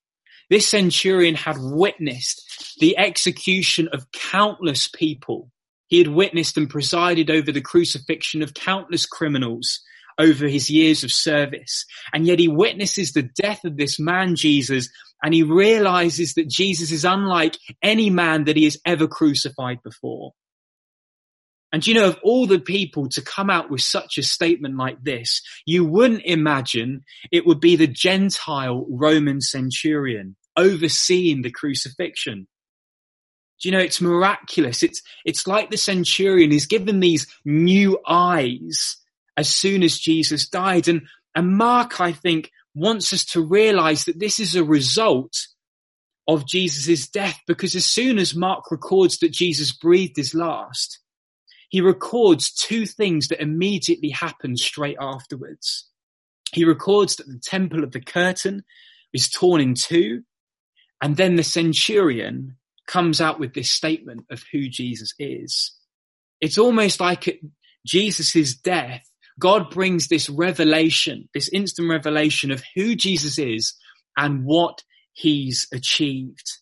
This 0.50 0.68
centurion 0.68 1.36
had 1.36 1.58
witnessed 1.60 2.78
the 2.80 2.98
execution 2.98 3.90
of 3.92 4.12
countless 4.12 4.88
people. 4.88 5.52
He 5.88 5.98
had 5.98 6.08
witnessed 6.08 6.58
and 6.58 6.70
presided 6.70 7.30
over 7.30 7.52
the 7.52 7.62
crucifixion 7.62 8.42
of 8.42 8.54
countless 8.54 9.06
criminals 9.06 9.82
over 10.18 10.48
his 10.48 10.70
years 10.70 11.04
of 11.04 11.12
service. 11.12 11.86
And 12.14 12.26
yet 12.26 12.40
he 12.40 12.48
witnesses 12.48 13.12
the 13.12 13.24
death 13.24 13.64
of 13.66 13.78
this 13.78 14.00
man, 14.00 14.36
Jesus, 14.36 14.90
and 15.22 15.34
he 15.34 15.44
realizes 15.44 16.34
that 16.36 16.50
Jesus 16.50 16.92
is 16.92 17.06
unlike 17.06 17.58
any 17.82 18.10
man 18.10 18.46
that 18.46 18.56
he 18.56 18.64
has 18.64 18.78
ever 18.86 19.08
crucified 19.08 19.82
before. 19.84 20.34
And 21.74 21.86
you 21.86 21.94
know, 21.94 22.08
of 22.08 22.20
all 22.24 22.48
the 22.48 22.60
people 22.60 23.10
to 23.10 23.22
come 23.22 23.50
out 23.50 23.70
with 23.70 23.82
such 23.82 24.18
a 24.18 24.24
statement 24.24 24.78
like 24.78 25.04
this, 25.04 25.42
you 25.66 25.84
wouldn't 25.86 26.24
imagine 26.24 27.04
it 27.32 27.46
would 27.46 27.60
be 27.60 27.76
the 27.76 27.88
Gentile 27.88 28.86
Roman 28.90 29.42
centurion 29.42 30.36
overseeing 30.56 31.42
the 31.42 31.52
crucifixion. 31.52 32.48
Do 33.62 33.70
you 33.70 33.74
know, 33.74 33.82
it's 33.82 34.02
miraculous. 34.02 34.82
It's, 34.84 35.02
it's 35.26 35.48
like 35.48 35.70
the 35.70 35.78
centurion 35.78 36.52
is 36.52 36.68
given 36.68 37.00
these 37.00 37.28
new 37.44 38.00
eyes 38.08 38.98
as 39.36 39.50
soon 39.50 39.84
as 39.84 39.98
Jesus 39.98 40.48
died. 40.48 40.88
And, 40.88 41.02
and 41.36 41.58
Mark, 41.58 42.00
I 42.00 42.12
think, 42.12 42.52
wants 42.76 43.12
us 43.14 43.26
to 43.26 43.42
realize 43.42 44.06
that 44.06 44.20
this 44.20 44.40
is 44.40 44.56
a 44.56 44.64
result 44.64 45.34
of 46.28 46.48
Jesus' 46.48 47.08
death 47.08 47.40
because 47.48 47.76
as 47.76 47.86
soon 47.86 48.20
as 48.20 48.36
Mark 48.36 48.70
records 48.70 49.20
that 49.20 49.32
Jesus 49.32 49.72
breathed 49.72 50.18
his 50.18 50.36
last, 50.36 51.00
he 51.70 51.82
records 51.82 52.52
two 52.52 52.86
things 52.86 53.28
that 53.28 53.42
immediately 53.42 54.10
happen 54.10 54.56
straight 54.56 54.98
afterwards. 55.00 55.90
He 56.54 56.64
records 56.64 57.18
that 57.18 57.28
the 57.28 57.40
temple 57.44 57.84
of 57.84 57.92
the 57.92 58.02
curtain 58.02 58.64
is 59.14 59.30
torn 59.30 59.62
in 59.62 59.74
two, 59.74 60.24
and 61.02 61.18
then 61.18 61.36
the 61.36 61.44
centurion 61.44 62.58
comes 62.88 63.20
out 63.20 63.40
with 63.40 63.54
this 63.54 63.70
statement 63.70 64.26
of 64.32 64.44
who 64.52 64.70
Jesus 64.70 65.14
is. 65.20 65.74
It's 66.40 66.58
almost 66.58 67.00
like 67.00 67.28
at 67.28 67.36
Jesus' 67.86 68.56
death, 68.56 69.04
God 69.40 69.70
brings 69.70 70.08
this 70.08 70.30
revelation, 70.30 71.30
this 71.34 71.50
instant 71.50 71.90
revelation 71.90 72.52
of 72.52 72.64
who 72.76 72.96
Jesus 72.96 73.38
is 73.38 73.74
and 74.16 74.46
what 74.46 74.84
he's 75.14 75.68
achieved. 75.74 76.57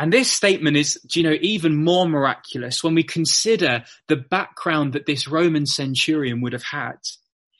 And 0.00 0.10
this 0.10 0.32
statement 0.32 0.78
is, 0.78 0.98
you 1.14 1.22
know, 1.22 1.36
even 1.42 1.76
more 1.76 2.08
miraculous 2.08 2.82
when 2.82 2.94
we 2.94 3.02
consider 3.02 3.84
the 4.08 4.16
background 4.16 4.94
that 4.94 5.04
this 5.04 5.28
Roman 5.28 5.66
centurion 5.66 6.40
would 6.40 6.54
have 6.54 6.62
had. 6.62 6.96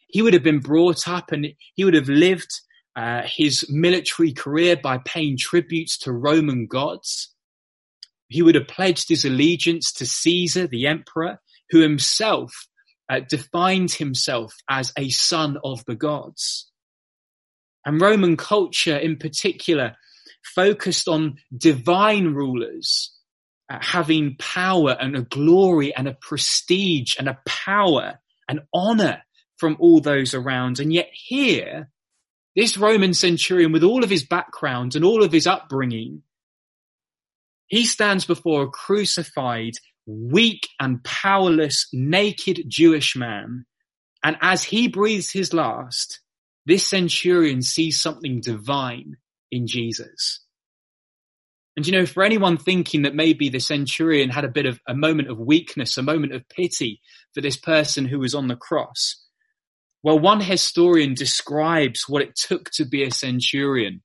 He 0.08 0.22
would 0.22 0.32
have 0.32 0.42
been 0.42 0.60
brought 0.60 1.06
up 1.06 1.32
and 1.32 1.48
he 1.74 1.84
would 1.84 1.92
have 1.92 2.08
lived 2.08 2.50
uh, 2.96 3.24
his 3.26 3.66
military 3.68 4.32
career 4.32 4.74
by 4.74 5.00
paying 5.04 5.36
tributes 5.36 5.98
to 5.98 6.12
Roman 6.12 6.66
gods. 6.66 7.34
He 8.28 8.40
would 8.40 8.54
have 8.54 8.68
pledged 8.68 9.10
his 9.10 9.26
allegiance 9.26 9.92
to 9.92 10.06
Caesar, 10.06 10.66
the 10.66 10.86
emperor, 10.86 11.42
who 11.68 11.80
himself 11.80 12.68
uh, 13.10 13.20
defined 13.28 13.90
himself 13.92 14.54
as 14.66 14.94
a 14.96 15.10
son 15.10 15.58
of 15.62 15.84
the 15.84 15.94
gods. 15.94 16.70
And 17.84 18.00
Roman 18.00 18.38
culture 18.38 18.96
in 18.96 19.18
particular 19.18 19.96
focused 20.42 21.08
on 21.08 21.36
divine 21.56 22.34
rulers 22.34 23.16
uh, 23.70 23.78
having 23.80 24.36
power 24.36 24.96
and 24.98 25.14
a 25.16 25.22
glory 25.22 25.94
and 25.94 26.08
a 26.08 26.16
prestige 26.20 27.14
and 27.18 27.28
a 27.28 27.38
power 27.46 28.18
and 28.48 28.62
honor 28.74 29.22
from 29.58 29.76
all 29.78 30.00
those 30.00 30.34
around. 30.34 30.80
And 30.80 30.92
yet 30.92 31.08
here, 31.12 31.88
this 32.56 32.76
Roman 32.76 33.14
centurion 33.14 33.70
with 33.70 33.84
all 33.84 34.02
of 34.02 34.10
his 34.10 34.26
background 34.26 34.96
and 34.96 35.04
all 35.04 35.22
of 35.22 35.30
his 35.30 35.46
upbringing, 35.46 36.22
he 37.68 37.84
stands 37.84 38.24
before 38.24 38.64
a 38.64 38.70
crucified 38.70 39.74
weak 40.04 40.66
and 40.80 41.04
powerless, 41.04 41.86
naked 41.92 42.64
Jewish 42.66 43.14
man. 43.14 43.66
And 44.24 44.36
as 44.40 44.64
he 44.64 44.88
breathes 44.88 45.30
his 45.30 45.54
last, 45.54 46.20
this 46.66 46.86
centurion 46.86 47.62
sees 47.62 48.00
something 48.00 48.40
divine 48.40 49.16
in 49.50 49.66
Jesus. 49.66 50.40
And 51.76 51.86
you 51.86 51.92
know, 51.92 52.06
for 52.06 52.22
anyone 52.22 52.56
thinking 52.56 53.02
that 53.02 53.14
maybe 53.14 53.48
the 53.48 53.60
centurion 53.60 54.30
had 54.30 54.44
a 54.44 54.48
bit 54.48 54.66
of 54.66 54.80
a 54.86 54.94
moment 54.94 55.30
of 55.30 55.38
weakness, 55.38 55.96
a 55.96 56.02
moment 56.02 56.34
of 56.34 56.48
pity 56.48 57.00
for 57.32 57.40
this 57.40 57.56
person 57.56 58.04
who 58.04 58.18
was 58.18 58.34
on 58.34 58.48
the 58.48 58.56
cross, 58.56 59.24
well, 60.02 60.18
one 60.18 60.40
historian 60.40 61.14
describes 61.14 62.08
what 62.08 62.22
it 62.22 62.34
took 62.34 62.70
to 62.72 62.84
be 62.84 63.02
a 63.02 63.10
centurion. 63.10 64.02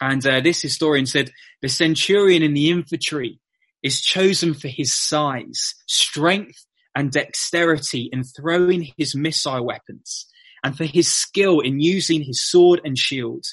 And 0.00 0.24
uh, 0.26 0.40
this 0.40 0.60
historian 0.60 1.06
said 1.06 1.30
the 1.60 1.68
centurion 1.68 2.42
in 2.42 2.54
the 2.54 2.70
infantry 2.70 3.40
is 3.82 4.00
chosen 4.00 4.54
for 4.54 4.68
his 4.68 4.94
size, 4.94 5.74
strength, 5.86 6.64
and 6.94 7.10
dexterity 7.10 8.10
in 8.12 8.24
throwing 8.24 8.92
his 8.96 9.14
missile 9.14 9.64
weapons, 9.64 10.26
and 10.62 10.76
for 10.76 10.84
his 10.84 11.10
skill 11.10 11.60
in 11.60 11.80
using 11.80 12.22
his 12.22 12.42
sword 12.42 12.80
and 12.84 12.98
shield. 12.98 13.44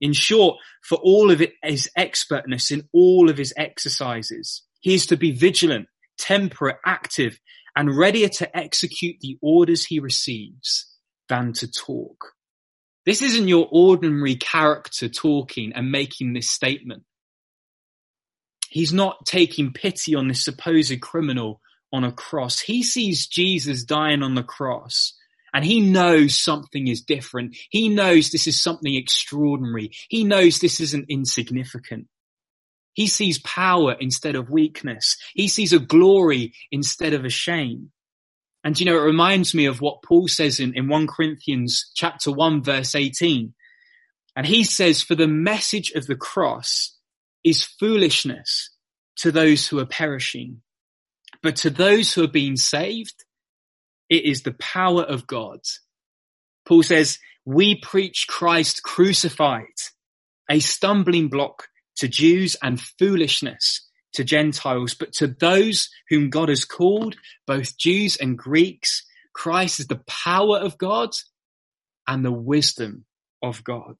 In 0.00 0.12
short, 0.12 0.58
for 0.82 0.98
all 0.98 1.30
of 1.30 1.40
it, 1.42 1.54
his 1.62 1.90
expertness 1.96 2.70
in 2.70 2.88
all 2.92 3.28
of 3.28 3.36
his 3.36 3.52
exercises. 3.56 4.62
He 4.80 4.94
is 4.94 5.06
to 5.06 5.16
be 5.16 5.32
vigilant, 5.32 5.88
temperate, 6.18 6.78
active, 6.86 7.38
and 7.76 7.94
readier 7.94 8.28
to 8.28 8.56
execute 8.56 9.16
the 9.20 9.38
orders 9.42 9.84
he 9.84 10.00
receives 10.00 10.86
than 11.28 11.52
to 11.54 11.70
talk. 11.70 12.32
This 13.06 13.22
isn't 13.22 13.48
your 13.48 13.68
ordinary 13.70 14.36
character 14.36 15.08
talking 15.08 15.72
and 15.74 15.92
making 15.92 16.32
this 16.32 16.50
statement. 16.50 17.04
He's 18.68 18.92
not 18.92 19.26
taking 19.26 19.72
pity 19.72 20.14
on 20.14 20.28
this 20.28 20.44
supposed 20.44 21.00
criminal 21.00 21.60
on 21.92 22.04
a 22.04 22.12
cross. 22.12 22.60
He 22.60 22.82
sees 22.82 23.26
Jesus 23.26 23.84
dying 23.84 24.22
on 24.22 24.34
the 24.34 24.42
cross 24.42 25.14
and 25.52 25.64
he 25.64 25.80
knows 25.80 26.34
something 26.34 26.88
is 26.88 27.02
different. 27.02 27.56
He 27.70 27.88
knows 27.88 28.30
this 28.30 28.46
is 28.46 28.60
something 28.60 28.94
extraordinary. 28.94 29.90
He 30.08 30.24
knows 30.24 30.58
this 30.58 30.80
isn't 30.80 31.06
insignificant. 31.08 32.06
He 32.92 33.06
sees 33.06 33.38
power 33.38 33.96
instead 33.98 34.34
of 34.34 34.50
weakness. 34.50 35.16
He 35.34 35.48
sees 35.48 35.72
a 35.72 35.78
glory 35.78 36.52
instead 36.70 37.14
of 37.14 37.24
a 37.24 37.30
shame. 37.30 37.92
And 38.62 38.78
you 38.78 38.86
know, 38.86 38.96
it 38.96 39.02
reminds 39.02 39.54
me 39.54 39.66
of 39.66 39.80
what 39.80 40.02
Paul 40.02 40.28
says 40.28 40.60
in, 40.60 40.74
in 40.74 40.88
1 40.88 41.06
Corinthians 41.06 41.90
chapter 41.94 42.30
1 42.30 42.62
verse 42.62 42.94
18. 42.94 43.54
And 44.36 44.46
he 44.46 44.64
says, 44.64 45.02
for 45.02 45.14
the 45.14 45.28
message 45.28 45.92
of 45.92 46.06
the 46.06 46.16
cross 46.16 46.96
is 47.42 47.64
foolishness 47.64 48.70
to 49.16 49.32
those 49.32 49.66
who 49.66 49.78
are 49.78 49.86
perishing. 49.86 50.62
But 51.42 51.56
to 51.56 51.70
those 51.70 52.12
who 52.12 52.24
are 52.24 52.28
being 52.28 52.56
saved, 52.56 53.24
it 54.10 54.24
is 54.24 54.42
the 54.42 54.52
power 54.54 55.02
of 55.02 55.26
God. 55.26 55.60
Paul 56.66 56.82
says, 56.82 57.18
we 57.46 57.76
preach 57.76 58.26
Christ 58.28 58.82
crucified, 58.82 59.64
a 60.50 60.58
stumbling 60.58 61.28
block 61.28 61.68
to 61.96 62.08
Jews 62.08 62.56
and 62.62 62.80
foolishness 62.80 63.88
to 64.14 64.24
Gentiles, 64.24 64.94
but 64.94 65.12
to 65.14 65.28
those 65.28 65.88
whom 66.08 66.30
God 66.30 66.48
has 66.48 66.64
called, 66.64 67.16
both 67.46 67.78
Jews 67.78 68.16
and 68.16 68.36
Greeks, 68.36 69.06
Christ 69.32 69.80
is 69.80 69.86
the 69.86 70.02
power 70.06 70.58
of 70.58 70.76
God 70.76 71.10
and 72.06 72.24
the 72.24 72.32
wisdom 72.32 73.04
of 73.42 73.62
God. 73.62 73.96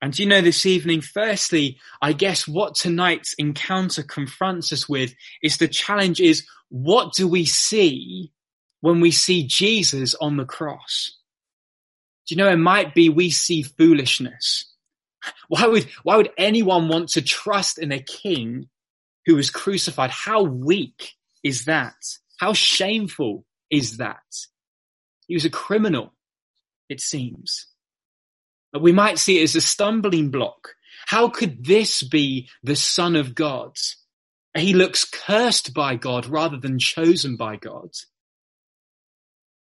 And 0.00 0.16
you 0.18 0.26
know, 0.26 0.40
this 0.42 0.66
evening, 0.66 1.00
firstly, 1.00 1.78
I 2.00 2.12
guess 2.12 2.46
what 2.46 2.74
tonight's 2.74 3.32
encounter 3.34 4.02
confronts 4.02 4.72
us 4.72 4.88
with 4.88 5.14
is 5.42 5.56
the 5.56 5.68
challenge 5.68 6.20
is 6.20 6.46
what 6.68 7.14
do 7.14 7.26
we 7.26 7.46
see 7.46 8.32
when 8.84 9.00
we 9.00 9.10
see 9.10 9.46
Jesus 9.46 10.14
on 10.14 10.36
the 10.36 10.44
cross? 10.44 11.16
Do 12.26 12.34
you 12.34 12.36
know, 12.36 12.50
it 12.50 12.56
might 12.56 12.94
be 12.94 13.08
we 13.08 13.30
see 13.30 13.62
foolishness. 13.62 14.70
Why 15.48 15.66
would, 15.66 15.88
why 16.02 16.16
would 16.18 16.28
anyone 16.36 16.88
want 16.88 17.08
to 17.10 17.22
trust 17.22 17.78
in 17.78 17.92
a 17.92 17.98
king 17.98 18.68
who 19.24 19.36
was 19.36 19.48
crucified? 19.48 20.10
How 20.10 20.42
weak 20.42 21.12
is 21.42 21.64
that? 21.64 21.94
How 22.36 22.52
shameful 22.52 23.46
is 23.70 23.96
that? 23.96 24.18
He 25.26 25.34
was 25.34 25.46
a 25.46 25.50
criminal, 25.50 26.12
it 26.90 27.00
seems. 27.00 27.68
But 28.70 28.82
we 28.82 28.92
might 28.92 29.18
see 29.18 29.40
it 29.40 29.44
as 29.44 29.56
a 29.56 29.62
stumbling 29.62 30.30
block. 30.30 30.74
How 31.06 31.30
could 31.30 31.64
this 31.64 32.02
be 32.02 32.50
the 32.62 32.76
son 32.76 33.16
of 33.16 33.34
God? 33.34 33.78
He 34.54 34.74
looks 34.74 35.06
cursed 35.06 35.72
by 35.72 35.96
God 35.96 36.26
rather 36.26 36.58
than 36.58 36.78
chosen 36.78 37.36
by 37.36 37.56
God. 37.56 37.88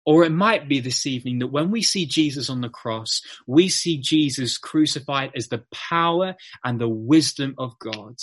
Or 0.04 0.25
it 0.25 0.32
might 0.32 0.68
be 0.68 0.80
this 0.80 1.06
evening 1.06 1.38
that 1.38 1.49
when 1.49 1.71
we 1.71 1.82
see 1.82 2.06
Jesus 2.06 2.50
on 2.50 2.61
the 2.61 2.68
cross, 2.68 3.23
we 3.47 3.68
see 3.68 3.99
Jesus 3.99 4.59
crucified 4.59 5.32
as 5.37 5.49
the 5.49 5.64
power 5.73 6.35
and 6.64 6.80
the 6.80 6.88
wisdom 6.88 7.54
of 7.59 7.78
God. 7.78 8.16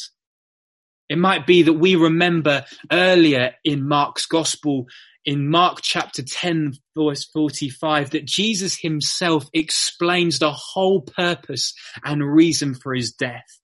It 1.08 1.18
might 1.18 1.48
be 1.48 1.64
that 1.64 1.74
we 1.74 1.96
remember 1.96 2.66
earlier 2.92 3.56
in 3.64 3.88
Mark's 3.88 4.26
gospel, 4.26 4.88
in 5.26 5.50
Mark 5.50 5.80
chapter 5.82 6.22
10, 6.22 6.74
verse 6.96 7.26
45, 7.26 8.12
that 8.12 8.26
Jesus 8.26 8.78
himself 8.78 9.50
explains 9.54 10.40
the 10.40 10.52
whole 10.52 11.02
purpose 11.02 11.74
and 12.04 12.24
reason 12.24 12.76
for 12.76 12.94
his 12.94 13.14
death. 13.14 13.60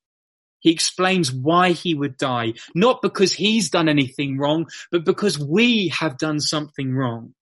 He 0.60 0.72
explains 0.72 1.32
why 1.32 1.72
he 1.74 1.94
would 1.94 2.18
die, 2.18 2.54
not 2.74 3.04
because 3.04 3.34
he's 3.34 3.70
done 3.70 3.90
anything 3.90 4.40
wrong, 4.40 4.68
but 4.90 5.06
because 5.06 5.38
we 5.38 5.90
have 5.90 6.18
done 6.18 6.40
something 6.40 6.96
wrong 6.96 7.36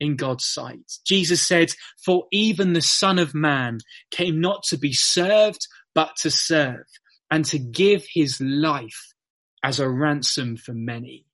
in 0.00 0.16
God's 0.16 0.44
sight. 0.44 0.92
Jesus 1.06 1.46
said, 1.46 1.70
for 2.04 2.24
even 2.32 2.72
the 2.72 2.82
son 2.82 3.18
of 3.18 3.34
man 3.34 3.78
came 4.10 4.40
not 4.40 4.64
to 4.64 4.78
be 4.78 4.92
served, 4.92 5.66
but 5.94 6.16
to 6.22 6.30
serve 6.30 6.84
and 7.30 7.44
to 7.46 7.58
give 7.58 8.04
his 8.12 8.40
life 8.40 9.14
as 9.62 9.80
a 9.80 9.88
ransom 9.88 10.56
for 10.56 10.74
many. 10.74 11.24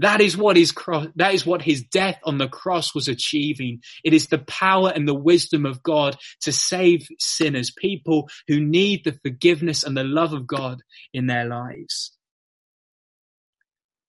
That 0.00 0.22
is 0.22 0.34
what 0.34 0.56
his 0.56 0.72
cross, 0.72 1.08
that 1.16 1.34
is 1.34 1.44
what 1.44 1.60
his 1.60 1.82
death 1.82 2.18
on 2.24 2.38
the 2.38 2.48
cross 2.48 2.94
was 2.94 3.06
achieving. 3.06 3.82
It 4.02 4.14
is 4.14 4.28
the 4.28 4.38
power 4.38 4.90
and 4.94 5.06
the 5.06 5.14
wisdom 5.14 5.66
of 5.66 5.82
God 5.82 6.16
to 6.40 6.52
save 6.52 7.06
sinners, 7.18 7.70
people 7.70 8.30
who 8.48 8.60
need 8.60 9.04
the 9.04 9.18
forgiveness 9.22 9.84
and 9.84 9.94
the 9.94 10.04
love 10.04 10.32
of 10.32 10.46
God 10.46 10.80
in 11.12 11.26
their 11.26 11.44
lives. 11.44 12.16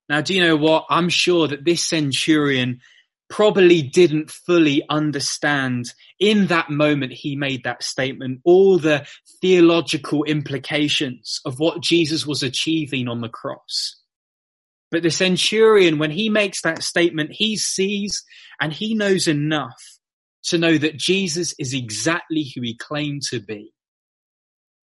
Now, 0.08 0.22
do 0.22 0.34
you 0.34 0.42
know 0.42 0.56
what? 0.56 0.86
I'm 0.90 1.10
sure 1.10 1.50
that 1.50 1.66
this 1.66 1.86
centurion 1.86 2.80
probably 3.32 3.82
didn't 3.82 4.30
fully 4.30 4.84
understand 4.90 5.86
in 6.20 6.48
that 6.48 6.70
moment 6.70 7.14
he 7.14 7.36
made 7.36 7.64
that 7.64 7.82
statement, 7.82 8.42
all 8.44 8.78
the 8.78 9.08
theological 9.42 10.24
implications 10.26 11.40
of 11.46 11.58
what 11.58 11.82
Jesus 11.82 12.28
was 12.28 12.44
achieving 12.44 13.08
on 13.08 13.22
the 13.22 13.30
cross. 13.30 13.98
But 14.92 15.02
the 15.02 15.10
centurion, 15.10 15.98
when 15.98 16.12
he 16.12 16.30
makes 16.30 16.62
that 16.62 16.84
statement, 16.84 17.32
he 17.32 17.56
sees 17.56 18.24
and 18.60 18.74
he 18.74 18.94
knows 18.94 19.28
enough 19.30 19.82
to 20.44 20.58
know 20.58 20.78
that 20.78 20.98
Jesus 20.98 21.56
is 21.58 21.74
exactly 21.74 22.52
who 22.54 22.62
he 22.62 22.76
claimed 22.76 23.22
to 23.30 23.40
be. 23.40 23.74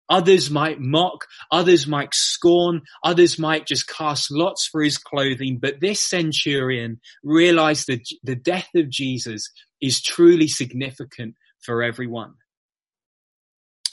Others 0.09 0.49
might 0.49 0.79
mock, 0.79 1.25
others 1.51 1.85
might 1.85 2.13
scorn, 2.13 2.81
others 3.03 3.37
might 3.37 3.65
just 3.65 3.87
cast 3.87 4.31
lots 4.31 4.65
for 4.65 4.81
his 4.81 4.97
clothing. 4.97 5.59
But 5.61 5.81
this 5.81 6.01
centurion 6.01 7.01
realized 7.23 7.87
that 7.87 8.07
the 8.23 8.35
death 8.35 8.69
of 8.75 8.89
Jesus 8.89 9.49
is 9.81 10.01
truly 10.01 10.47
significant 10.47 11.35
for 11.59 11.83
everyone. 11.83 12.35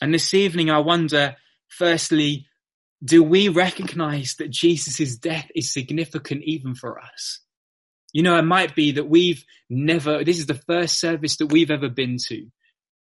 And 0.00 0.14
this 0.14 0.34
evening, 0.34 0.70
I 0.70 0.78
wonder, 0.78 1.36
firstly, 1.68 2.46
do 3.04 3.22
we 3.22 3.48
recognize 3.48 4.36
that 4.38 4.50
Jesus' 4.50 5.16
death 5.16 5.48
is 5.54 5.72
significant 5.72 6.42
even 6.44 6.74
for 6.74 7.00
us? 7.00 7.40
You 8.12 8.22
know, 8.22 8.38
it 8.38 8.42
might 8.42 8.76
be 8.76 8.92
that 8.92 9.08
we've 9.08 9.44
never, 9.68 10.22
this 10.22 10.38
is 10.38 10.46
the 10.46 10.54
first 10.54 11.00
service 11.00 11.36
that 11.38 11.48
we've 11.48 11.72
ever 11.72 11.88
been 11.88 12.18
to 12.28 12.46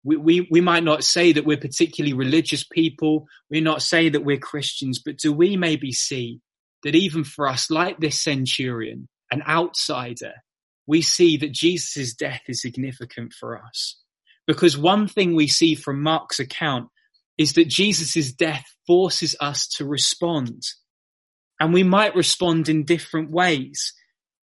we, 0.05 0.17
we, 0.17 0.49
we 0.51 0.61
might 0.61 0.85
not 0.85 1.05
say 1.05 1.33
that 1.33 1.45
we're 1.45 1.57
particularly 1.57 2.13
religious 2.13 2.65
people. 2.65 3.27
We 3.51 3.61
not 3.61 3.83
say 3.83 4.09
that 4.09 4.25
we're 4.25 4.39
Christians, 4.39 4.99
but 4.99 5.19
do 5.19 5.33
we 5.33 5.57
maybe 5.57 5.93
see 5.93 6.41
that 6.83 6.95
even 6.95 7.25
for 7.25 7.47
us, 7.47 7.71
like 7.71 7.99
this 7.99 8.21
centurion, 8.21 9.09
an 9.31 9.43
outsider, 9.47 10.35
we 10.87 11.03
see 11.03 11.37
that 11.37 11.53
Jesus' 11.53 12.15
death 12.15 12.43
is 12.49 12.61
significant 12.61 13.33
for 13.33 13.59
us. 13.59 13.99
Because 14.47 14.77
one 14.77 15.07
thing 15.07 15.35
we 15.35 15.47
see 15.47 15.77
from 15.77 16.03
Mark's 16.03 16.41
account 16.41 16.89
is 17.39 17.53
that 17.55 17.69
Jesus' 17.69 18.33
death 18.33 18.65
forces 18.87 19.37
us 19.41 19.69
to 19.69 19.85
respond. 19.85 20.63
And 21.61 21.73
we 21.73 21.85
might 21.85 22.17
respond 22.17 22.69
in 22.69 22.85
different 22.85 23.31
ways 23.31 23.95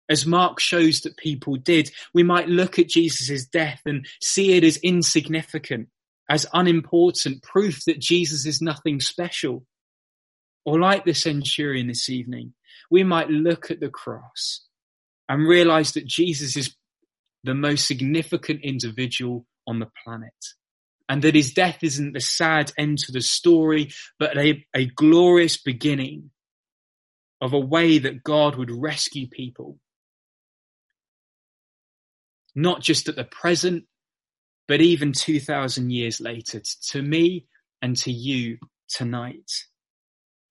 as 0.10 0.26
Mark 0.26 0.60
shows 0.60 1.02
that 1.02 1.18
people 1.18 1.56
did, 1.56 1.92
we 2.14 2.24
might 2.24 2.50
look 2.50 2.80
at 2.80 2.90
Jesus' 2.90 3.46
death 3.46 3.82
and 3.86 4.08
see 4.22 4.54
it 4.54 4.64
as 4.64 4.78
insignificant, 4.78 5.88
as 6.28 6.48
unimportant, 6.52 7.44
proof 7.44 7.86
that 7.86 8.00
Jesus 8.00 8.46
is 8.46 8.62
nothing 8.62 9.00
special. 9.00 9.66
Or 10.66 10.80
like 10.80 11.06
the 11.06 11.14
centurion 11.14 11.88
this 11.88 12.10
evening, 12.10 12.54
we 12.90 13.04
might 13.04 13.30
look 13.30 13.70
at 13.70 13.80
the 13.80 13.90
cross 13.90 14.66
and 15.28 15.48
realize 15.48 15.94
that 15.94 16.08
Jesus 16.08 16.58
is 16.58 16.76
the 17.44 17.54
most 17.54 17.88
significant 17.88 18.62
individual 18.64 19.46
on 19.68 19.80
the 19.80 19.90
planet. 20.04 20.34
And 21.08 21.22
that 21.22 21.36
his 21.36 21.54
death 21.54 21.80
isn't 21.84 22.14
the 22.14 22.20
sad 22.20 22.72
end 22.78 23.00
to 23.00 23.12
the 23.12 23.22
story, 23.22 23.92
but 24.20 24.38
a, 24.38 24.66
a 24.76 24.86
glorious 24.86 25.58
beginning 25.58 26.32
of 27.42 27.54
a 27.54 27.60
way 27.60 28.00
that 28.00 28.24
God 28.24 28.56
would 28.56 28.70
rescue 28.70 29.28
people 29.28 29.80
not 32.56 32.82
just 32.82 33.08
at 33.10 33.16
the 33.16 33.24
present, 33.24 33.86
but 34.68 34.82
even 34.82 35.14
2000 35.14 35.92
years 35.92 36.22
later, 36.22 36.62
to 36.90 37.02
me 37.02 37.46
and 37.82 37.98
to 37.98 38.12
you 38.12 38.58
tonight. 38.88 39.66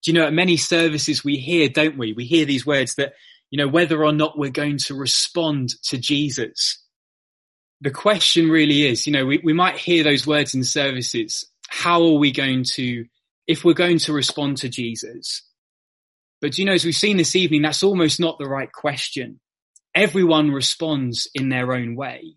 Do 0.03 0.11
you 0.11 0.17
know, 0.17 0.27
at 0.27 0.33
many 0.33 0.57
services 0.57 1.23
we 1.23 1.37
hear, 1.37 1.69
don't 1.69 1.97
we? 1.97 2.13
We 2.13 2.25
hear 2.25 2.45
these 2.45 2.65
words 2.65 2.95
that, 2.95 3.13
you 3.51 3.57
know, 3.57 3.67
whether 3.67 4.03
or 4.03 4.11
not 4.11 4.37
we're 4.37 4.49
going 4.49 4.77
to 4.85 4.95
respond 4.95 5.69
to 5.85 5.97
Jesus. 5.97 6.83
The 7.81 7.91
question 7.91 8.49
really 8.49 8.85
is, 8.85 9.07
you 9.07 9.13
know, 9.13 9.25
we, 9.25 9.39
we 9.43 9.53
might 9.53 9.77
hear 9.77 10.03
those 10.03 10.27
words 10.27 10.53
in 10.53 10.63
services. 10.63 11.45
How 11.69 12.03
are 12.03 12.17
we 12.17 12.31
going 12.31 12.65
to, 12.73 13.05
if 13.47 13.63
we're 13.63 13.73
going 13.73 13.99
to 13.99 14.13
respond 14.13 14.57
to 14.57 14.69
Jesus? 14.69 15.43
But 16.41 16.57
you 16.57 16.65
know, 16.65 16.73
as 16.73 16.85
we've 16.85 16.95
seen 16.95 17.17
this 17.17 17.35
evening, 17.35 17.61
that's 17.61 17.83
almost 17.83 18.19
not 18.19 18.37
the 18.37 18.47
right 18.47 18.71
question 18.71 19.39
everyone 19.95 20.51
responds 20.51 21.27
in 21.33 21.49
their 21.49 21.73
own 21.73 21.95
way. 21.95 22.35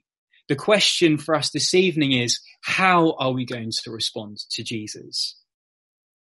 The 0.49 0.57
question 0.57 1.19
for 1.19 1.35
us 1.35 1.51
this 1.51 1.75
evening 1.75 2.13
is, 2.13 2.41
how 2.63 3.13
are 3.19 3.33
we 3.33 3.45
going 3.45 3.71
to 3.85 3.91
respond 3.91 4.39
to 4.51 4.63
Jesus? 4.63 5.37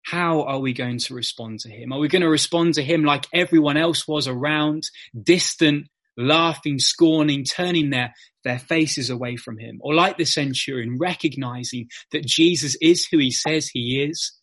How 0.05 0.43
are 0.43 0.61
we 0.61 0.73
going 0.73 0.99
to 0.99 1.15
respond 1.15 1.61
to 1.61 1.71
him? 1.71 1.93
Are 1.93 1.99
we 1.99 2.09
going 2.09 2.23
to 2.23 2.29
respond 2.29 2.75
to 2.75 2.83
him 2.83 3.05
like 3.05 3.27
everyone 3.33 3.77
else 3.77 4.07
was 4.07 4.29
around, 4.29 4.85
distant, 5.21 5.89
laughing, 6.17 6.79
scorning, 6.79 7.45
turning 7.45 7.91
their, 7.91 8.13
their 8.45 8.59
faces 8.59 9.11
away 9.11 9.37
from 9.37 9.59
him? 9.59 9.79
Or 9.81 9.95
like 9.95 10.19
the 10.19 10.27
centurion, 10.27 10.99
recognizing 10.99 11.89
that 12.13 12.27
Jesus 12.27 12.77
is 12.81 13.07
who 13.11 13.19
he 13.19 13.31
says 13.31 13.69
he 13.69 14.05
is? 14.05 14.39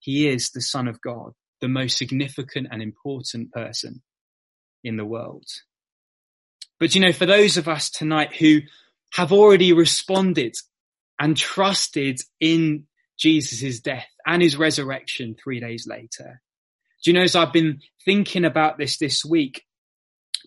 He 0.00 0.28
is 0.28 0.50
the 0.50 0.60
son 0.60 0.88
of 0.88 1.00
God, 1.00 1.32
the 1.60 1.68
most 1.68 1.96
significant 1.96 2.68
and 2.70 2.82
important 2.82 3.52
person 3.52 4.02
in 4.82 4.96
the 4.96 5.04
world. 5.04 5.46
But 6.80 6.94
you 6.94 7.00
know, 7.00 7.12
for 7.12 7.26
those 7.26 7.56
of 7.56 7.68
us 7.68 7.90
tonight 7.90 8.36
who 8.36 8.60
have 9.12 9.32
already 9.32 9.72
responded 9.72 10.54
and 11.18 11.36
trusted 11.36 12.20
in 12.40 12.84
Jesus' 13.18 13.80
death 13.80 14.06
and 14.26 14.42
his 14.42 14.56
resurrection 14.56 15.34
three 15.42 15.60
days 15.60 15.86
later. 15.86 16.40
Do 17.02 17.10
you 17.10 17.14
know, 17.14 17.22
as 17.22 17.34
I've 17.34 17.52
been 17.52 17.80
thinking 18.04 18.44
about 18.44 18.78
this 18.78 18.98
this 18.98 19.24
week, 19.24 19.64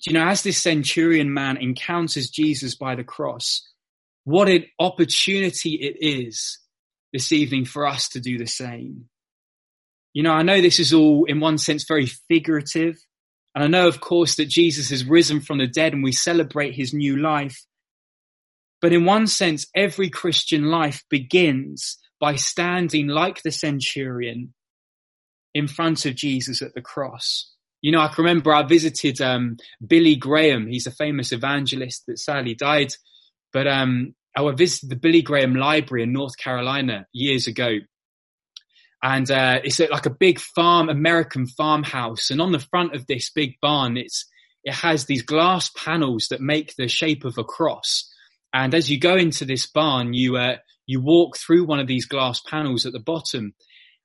do 0.01 0.11
you 0.11 0.13
know, 0.13 0.27
as 0.27 0.43
this 0.43 0.57
centurion 0.57 1.33
man 1.33 1.57
encounters 1.57 2.29
Jesus 2.29 2.75
by 2.75 2.95
the 2.95 3.03
cross, 3.03 3.67
what 4.23 4.49
an 4.49 4.65
opportunity 4.79 5.75
it 5.75 5.97
is 5.99 6.59
this 7.11 7.31
evening 7.31 7.65
for 7.65 7.85
us 7.85 8.09
to 8.09 8.19
do 8.19 8.37
the 8.37 8.47
same. 8.47 9.09
You 10.13 10.23
know, 10.23 10.31
I 10.31 10.43
know 10.43 10.61
this 10.61 10.79
is 10.79 10.93
all 10.93 11.25
in 11.25 11.39
one 11.39 11.57
sense 11.57 11.85
very 11.87 12.05
figurative. 12.05 12.97
And 13.53 13.63
I 13.63 13.67
know, 13.67 13.87
of 13.87 13.99
course, 13.99 14.35
that 14.35 14.45
Jesus 14.49 14.89
has 14.89 15.05
risen 15.05 15.41
from 15.41 15.57
the 15.57 15.67
dead 15.67 15.93
and 15.93 16.03
we 16.03 16.11
celebrate 16.11 16.73
his 16.73 16.93
new 16.93 17.17
life. 17.17 17.65
But 18.81 18.93
in 18.93 19.05
one 19.05 19.27
sense, 19.27 19.67
every 19.75 20.09
Christian 20.09 20.65
life 20.65 21.03
begins 21.09 21.97
by 22.19 22.35
standing 22.35 23.07
like 23.07 23.41
the 23.41 23.51
centurion 23.51 24.53
in 25.53 25.67
front 25.67 26.05
of 26.05 26.15
Jesus 26.15 26.61
at 26.61 26.73
the 26.73 26.81
cross. 26.81 27.51
You 27.81 27.91
know, 27.91 27.99
I 27.99 28.07
can 28.07 28.23
remember 28.23 28.53
I 28.53 28.63
visited 28.63 29.19
um, 29.21 29.57
Billy 29.85 30.15
Graham. 30.15 30.67
He's 30.67 30.87
a 30.87 30.91
famous 30.91 31.31
evangelist 31.31 32.03
that 32.07 32.19
sadly 32.19 32.53
died. 32.53 32.93
But 33.51 33.67
um, 33.67 34.15
I 34.35 34.49
visited 34.51 34.89
the 34.89 34.95
Billy 34.95 35.21
Graham 35.21 35.55
Library 35.55 36.03
in 36.03 36.13
North 36.13 36.37
Carolina 36.37 37.05
years 37.11 37.47
ago. 37.47 37.77
And 39.03 39.29
uh, 39.31 39.59
it's 39.63 39.79
like 39.79 40.05
a 40.05 40.11
big 40.11 40.39
farm, 40.39 40.89
American 40.89 41.47
farmhouse. 41.47 42.29
And 42.29 42.41
on 42.41 42.51
the 42.51 42.59
front 42.59 42.95
of 42.95 43.07
this 43.07 43.31
big 43.31 43.55
barn, 43.61 43.97
it's 43.97 44.25
it 44.63 44.73
has 44.73 45.05
these 45.05 45.23
glass 45.23 45.71
panels 45.75 46.27
that 46.29 46.39
make 46.39 46.75
the 46.75 46.87
shape 46.87 47.25
of 47.25 47.37
a 47.37 47.43
cross. 47.43 48.07
And 48.53 48.75
as 48.75 48.91
you 48.91 48.99
go 48.99 49.15
into 49.15 49.45
this 49.45 49.65
barn, 49.65 50.13
you 50.13 50.37
uh, 50.37 50.57
you 50.85 51.01
walk 51.01 51.37
through 51.37 51.65
one 51.65 51.79
of 51.79 51.87
these 51.87 52.05
glass 52.05 52.41
panels 52.41 52.85
at 52.85 52.93
the 52.93 52.99
bottom, 52.99 53.55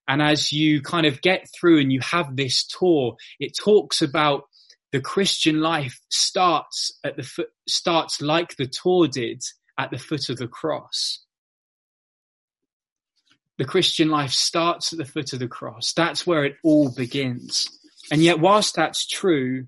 and 0.09 0.23
as 0.23 0.53
you 0.53 0.81
kind 0.81 1.07
of 1.07 1.21
get 1.21 1.47
through 1.59 1.81
and 1.81 1.93
you 1.93 2.01
have 2.01 2.37
this 2.37 2.65
tour, 2.67 3.17
it 3.41 3.57
talks 3.57 4.03
about 4.03 4.45
the 4.93 5.01
Christian 5.01 5.61
life 5.61 5.99
starts 6.11 6.97
at 7.05 7.17
the 7.17 7.23
foot, 7.23 7.49
starts 7.69 8.21
like 8.21 8.57
the 8.57 8.67
tour 8.69 9.09
did 9.09 9.43
at 9.79 9.91
the 9.91 9.99
foot 9.99 10.29
of 10.31 10.39
the 10.39 10.47
cross. 10.47 11.26
The 13.59 13.65
Christian 13.65 14.11
life 14.11 14.33
starts 14.33 14.93
at 14.93 14.99
the 14.99 15.05
foot 15.05 15.33
of 15.33 15.39
the 15.39 15.49
cross. 15.49 15.93
That's 15.95 16.27
where 16.27 16.45
it 16.45 16.57
all 16.63 16.91
begins. 16.91 17.69
And 18.11 18.23
yet, 18.23 18.39
whilst 18.39 18.75
that's 18.75 19.07
true, 19.07 19.67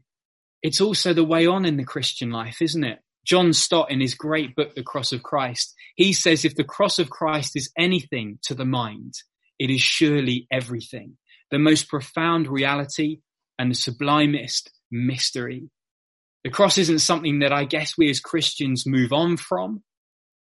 it's 0.63 0.81
also 0.81 1.13
the 1.13 1.25
way 1.25 1.47
on 1.47 1.65
in 1.65 1.77
the 1.77 1.85
Christian 1.85 2.31
life, 2.31 2.61
isn't 2.61 2.85
it? 2.85 3.01
John 3.25 3.53
Stott 3.53 3.91
in 3.91 4.01
his 4.01 4.15
great 4.15 4.57
book, 4.57 4.75
The 4.75 4.83
Cross 4.83 5.13
of 5.13 5.23
Christ, 5.23 5.75
he 5.97 6.13
says 6.13 6.45
if 6.45 6.55
the 6.55 6.65
cross 6.65 6.99
of 6.99 7.11
Christ 7.11 7.57
is 7.57 7.71
anything 7.77 8.39
to 8.43 8.55
the 8.55 8.65
mind, 8.65 9.15
it 9.59 9.71
is 9.71 9.81
surely 9.81 10.47
everything, 10.51 11.19
the 11.51 11.59
most 11.59 11.89
profound 11.89 12.49
reality 12.49 13.21
and 13.59 13.71
the 13.71 13.75
sublimest 13.75 14.71
mystery. 14.91 15.69
The 16.45 16.51
cross 16.51 16.79
isn't 16.79 17.01
something 17.01 17.41
that 17.41 17.53
I 17.53 17.65
guess 17.65 17.99
we 17.99 18.09
as 18.09 18.21
Christians 18.21 18.87
move 18.87 19.13
on 19.13 19.37
from, 19.37 19.83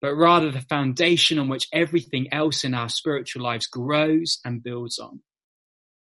but 0.02 0.16
rather 0.16 0.52
the 0.52 0.62
foundation 0.62 1.40
on 1.40 1.50
which 1.50 1.68
everything 1.74 2.32
else 2.32 2.64
in 2.64 2.74
our 2.74 2.90
spiritual 2.90 3.44
lives 3.44 3.68
grows 3.68 4.40
and 4.46 4.64
builds 4.64 5.00
on. 5.00 5.22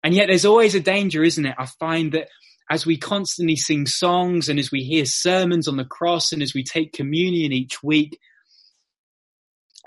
And 0.03 0.13
yet 0.13 0.27
there's 0.27 0.45
always 0.45 0.75
a 0.75 0.79
danger, 0.79 1.23
isn't 1.23 1.45
it? 1.45 1.55
I 1.57 1.65
find 1.65 2.13
that 2.13 2.29
as 2.69 2.85
we 2.85 2.97
constantly 2.97 3.55
sing 3.55 3.87
songs 3.87 4.47
and 4.47 4.59
as 4.59 4.71
we 4.71 4.83
hear 4.83 5.05
sermons 5.05 5.67
on 5.67 5.77
the 5.77 5.85
cross 5.85 6.31
and 6.31 6.43
as 6.43 6.53
we 6.53 6.63
take 6.63 6.93
communion 6.93 7.51
each 7.51 7.81
week, 7.81 8.19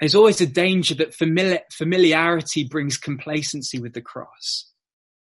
there's 0.01 0.17
always 0.17 0.41
a 0.41 0.47
danger 0.47 0.97
that 0.97 1.15
familiarity 1.73 2.65
brings 2.65 2.97
complacency 2.97 3.79
with 3.79 3.93
the 3.93 4.01
cross. 4.01 4.72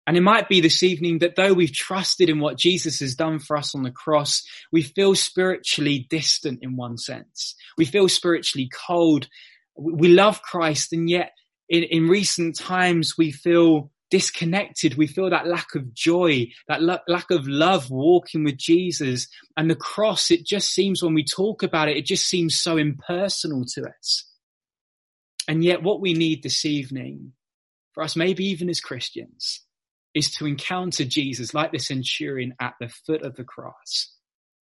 And 0.07 0.17
it 0.17 0.23
might 0.23 0.49
be 0.49 0.61
this 0.61 0.83
evening 0.83 1.21
that 1.21 1.35
though 1.35 1.55
we've 1.55 1.73
trusted 1.73 2.29
in 2.29 2.39
what 2.39 2.59
Jesus 2.59 3.01
has 3.01 3.15
done 3.15 3.39
for 3.39 3.57
us 3.57 3.75
on 3.75 3.83
the 3.83 3.91
cross, 3.91 4.43
we 4.71 4.83
feel 4.83 5.15
spiritually 5.15 6.07
distant 6.11 6.59
in 6.63 6.77
one 6.77 6.99
sense. 6.99 7.55
We 7.79 7.87
feel 7.87 8.09
spiritually 8.09 8.71
cold. 8.87 9.29
We 9.77 10.09
love 10.09 10.43
Christ 10.43 10.93
and 10.93 11.09
yet 11.09 11.33
in, 11.69 11.85
in 11.85 12.09
recent 12.09 12.57
times 12.57 13.17
we 13.17 13.33
feel 13.33 13.91
disconnected. 14.11 14.97
We 14.97 15.07
feel 15.07 15.31
that 15.31 15.47
lack 15.47 15.75
of 15.75 15.95
joy, 15.95 16.49
that 16.69 16.83
lack 16.83 17.31
of 17.31 17.49
love 17.49 17.91
walking 17.91 18.45
with 18.45 18.59
Jesus 18.59 19.27
and 19.57 19.71
the 19.71 19.75
cross. 19.75 20.31
It 20.31 20.45
just 20.45 20.73
seems 20.73 21.03
when 21.03 21.15
we 21.15 21.25
talk 21.25 21.63
about 21.63 21.89
it, 21.89 21.97
it 21.97 22.05
just 22.05 22.27
seems 22.27 22.61
so 22.61 22.77
impersonal 22.77 23.65
to 23.75 23.89
us. 23.89 24.31
And 25.49 25.65
yet 25.65 25.83
what 25.83 26.01
we 26.01 26.15
need 26.15 26.43
this 26.43 26.65
evening 26.65 27.33
for 27.93 28.03
us, 28.03 28.15
maybe 28.15 28.45
even 28.47 28.69
as 28.69 28.81
Christians, 28.81 29.64
is 30.15 30.31
to 30.33 30.47
encounter 30.47 31.05
Jesus 31.05 31.55
like 31.55 31.73
the 31.73 31.79
centurion 31.79 32.55
at 32.61 32.75
the 32.81 32.89
foot 32.89 33.23
of 33.23 33.35
the 33.37 33.45
cross. 33.45 34.13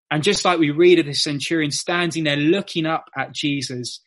And 0.09 0.23
just 0.23 0.43
like 0.43 0.59
we 0.59 0.71
read 0.71 0.99
of 0.99 1.05
the 1.05 1.13
centurion 1.13 1.71
standing 1.71 2.25
there 2.25 2.35
looking 2.35 2.85
up 2.85 3.05
at 3.17 3.33
Jesus, 3.33 4.01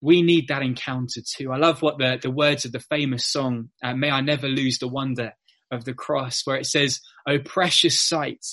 we 0.00 0.22
need 0.22 0.48
that 0.48 0.62
encounter 0.62 1.20
too. 1.20 1.52
I 1.52 1.58
love 1.58 1.82
what 1.82 1.98
the, 1.98 2.18
the 2.20 2.30
words 2.30 2.64
of 2.64 2.72
the 2.72 2.80
famous 2.80 3.26
song, 3.26 3.70
uh, 3.82 3.94
May 3.94 4.10
I 4.10 4.22
Never 4.22 4.48
Lose 4.48 4.78
the 4.78 4.88
Wonder 4.88 5.32
of 5.70 5.84
the 5.84 5.94
Cross, 5.94 6.42
where 6.46 6.56
it 6.56 6.66
says, 6.66 7.00
Oh 7.28 7.38
precious 7.38 8.00
sight, 8.00 8.44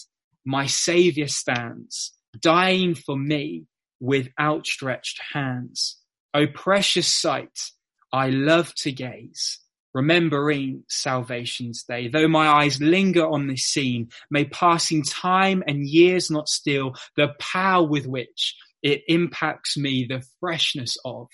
my 0.46 0.66
Savior 0.66 1.28
stands, 1.28 2.14
dying 2.42 2.96
for 2.96 3.18
me 3.18 3.66
with 4.00 4.30
outstretched 4.40 5.22
hands. 5.34 5.98
O 6.34 6.48
precious 6.48 7.14
sight, 7.14 7.72
I 8.12 8.30
love 8.30 8.74
to 8.76 8.92
gaze, 8.92 9.60
remembering 9.98 10.84
salvation's 10.88 11.84
day. 11.84 12.08
Though 12.08 12.28
my 12.28 12.48
eyes 12.48 12.80
linger 12.80 13.28
on 13.28 13.48
this 13.48 13.64
scene, 13.64 14.10
may 14.30 14.46
passing 14.46 15.02
time 15.02 15.64
and 15.66 15.88
years 15.88 16.30
not 16.30 16.48
steal 16.48 16.94
the 17.16 17.30
power 17.40 17.84
with 17.84 18.06
which 18.06 18.56
it 18.84 19.02
impacts 19.08 19.76
me, 19.76 20.06
the 20.08 20.24
freshness 20.40 20.98
of 21.04 21.30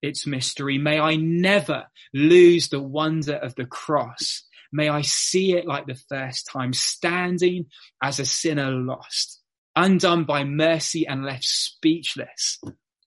its 0.00 0.28
mystery. 0.28 0.78
May 0.78 1.00
I 1.00 1.16
never 1.16 1.86
lose 2.14 2.68
the 2.68 2.80
wonder 2.80 3.34
of 3.34 3.56
the 3.56 3.66
cross. 3.66 4.44
May 4.72 4.88
I 4.88 5.02
see 5.02 5.56
it 5.56 5.66
like 5.66 5.86
the 5.86 6.00
first 6.08 6.48
time, 6.52 6.72
standing 6.72 7.66
as 8.00 8.20
a 8.20 8.24
sinner 8.24 8.70
lost, 8.70 9.40
undone 9.74 10.22
by 10.22 10.44
mercy 10.44 11.04
and 11.04 11.24
left 11.24 11.44
speechless 11.44 12.60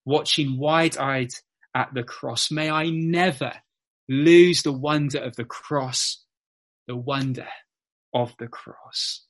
watching 0.03 0.57
wide 0.57 0.97
eyed 0.97 1.31
at 1.73 1.93
the 1.93 2.03
cross. 2.03 2.51
May 2.51 2.69
I 2.69 2.89
never 2.89 3.53
lose 4.11 4.63
the 4.63 4.73
wonder 4.73 5.19
of 5.19 5.37
the 5.37 5.45
cross, 5.45 6.21
the 6.85 6.95
wonder 6.95 7.47
of 8.13 8.35
the 8.39 8.47
cross. 8.47 9.25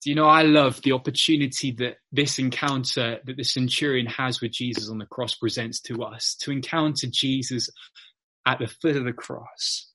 Do 0.00 0.10
you 0.10 0.16
know, 0.16 0.28
I 0.28 0.42
love 0.42 0.80
the 0.82 0.92
opportunity 0.92 1.72
that 1.78 1.96
this 2.12 2.38
encounter 2.38 3.18
that 3.24 3.36
the 3.36 3.42
centurion 3.42 4.06
has 4.06 4.40
with 4.40 4.52
Jesus 4.52 4.88
on 4.88 4.98
the 4.98 5.06
cross 5.06 5.34
presents 5.34 5.80
to 5.82 6.04
us 6.04 6.36
to 6.42 6.52
encounter 6.52 7.08
Jesus 7.10 7.68
at 8.46 8.60
the 8.60 8.68
foot 8.68 8.96
of 8.96 9.04
the 9.04 9.12
cross, 9.12 9.90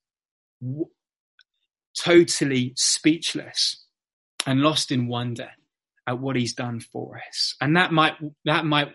totally 1.97 2.73
speechless 2.75 3.85
and 4.45 4.61
lost 4.61 4.91
in 4.91 5.07
wonder 5.07 5.49
at 6.05 6.19
what 6.19 6.35
he's 6.35 6.53
done 6.53 6.81
for 6.81 7.21
us. 7.29 7.55
And 7.61 7.77
that 7.77 7.93
might, 7.93 8.15
that 8.43 8.65
might 8.65 8.89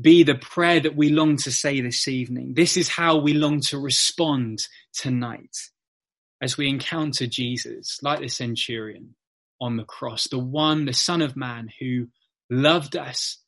be 0.00 0.22
the 0.22 0.34
prayer 0.34 0.80
that 0.80 0.96
we 0.96 1.10
long 1.10 1.36
to 1.38 1.52
say 1.52 1.80
this 1.80 2.08
evening. 2.08 2.54
This 2.54 2.76
is 2.76 2.88
how 2.88 3.18
we 3.18 3.34
long 3.34 3.60
to 3.62 3.78
respond 3.78 4.60
tonight 4.92 5.56
as 6.40 6.56
we 6.56 6.68
encounter 6.68 7.26
Jesus, 7.26 7.98
like 8.02 8.20
the 8.20 8.28
centurion 8.28 9.14
on 9.60 9.76
the 9.76 9.84
cross, 9.84 10.28
the 10.28 10.38
one, 10.38 10.84
the 10.84 10.92
Son 10.92 11.20
of 11.20 11.36
Man 11.36 11.68
who 11.80 12.06
loved 12.48 12.96
us 12.96 13.38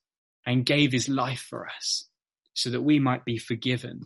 and 0.44 0.66
gave 0.66 0.90
his 0.90 1.08
life 1.08 1.46
for 1.48 1.68
us 1.68 2.08
so 2.54 2.70
that 2.70 2.82
we 2.82 2.98
might 2.98 3.24
be 3.24 3.38
forgiven 3.38 4.02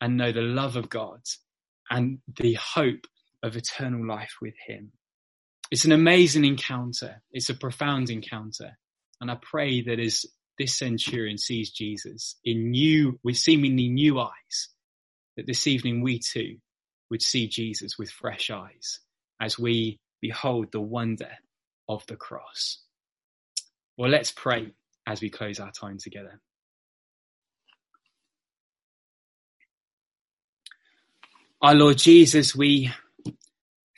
and 0.00 0.16
know 0.16 0.32
the 0.32 0.40
love 0.40 0.76
of 0.76 0.88
God 0.88 1.20
and 1.90 2.18
the 2.38 2.54
hope 2.54 3.06
of 3.42 3.56
eternal 3.56 4.06
life 4.06 4.36
with 4.40 4.54
him. 4.66 4.92
It's 5.70 5.84
an 5.84 5.92
amazing 5.92 6.44
encounter. 6.44 7.22
It's 7.32 7.50
a 7.50 7.54
profound 7.54 8.08
encounter. 8.08 8.78
And 9.20 9.30
I 9.30 9.36
pray 9.40 9.82
that 9.82 10.00
as 10.00 10.24
this 10.62 10.78
centurion 10.78 11.38
sees 11.38 11.70
Jesus 11.70 12.36
in 12.44 12.70
new, 12.70 13.18
with 13.24 13.36
seemingly 13.36 13.88
new 13.88 14.20
eyes, 14.20 14.68
that 15.36 15.44
this 15.44 15.66
evening 15.66 16.02
we 16.02 16.20
too 16.20 16.58
would 17.10 17.20
see 17.20 17.48
Jesus 17.48 17.98
with 17.98 18.10
fresh 18.10 18.48
eyes 18.48 19.00
as 19.40 19.58
we 19.58 19.98
behold 20.20 20.70
the 20.70 20.80
wonder 20.80 21.30
of 21.88 22.06
the 22.06 22.14
cross. 22.14 22.78
Well, 23.98 24.08
let's 24.08 24.30
pray 24.30 24.72
as 25.04 25.20
we 25.20 25.30
close 25.30 25.58
our 25.58 25.72
time 25.72 25.98
together. 25.98 26.40
Our 31.60 31.74
Lord 31.74 31.98
Jesus, 31.98 32.54
we 32.54 32.92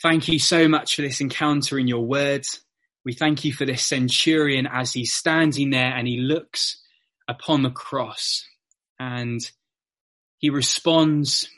thank 0.01 0.29
you 0.29 0.39
so 0.39 0.67
much 0.67 0.97
for 0.97 1.03
this 1.03 1.21
encounter 1.21 1.79
in 1.79 1.89
your 1.89 2.07
word. 2.07 2.47
We 3.05 3.13
thank 3.13 3.45
you 3.45 3.53
for 3.53 3.67
this 3.67 3.87
centurion 3.87 4.67
as 4.67 4.93
he's 4.93 5.13
standing 5.13 5.71
there 5.71 5.93
and 5.95 6.09
he 6.09 6.19
looks 6.19 6.83
upon 7.29 7.63
the 7.63 7.71
cross 7.71 8.47
and 8.99 9.41
he 10.39 10.51
responds 10.51 11.49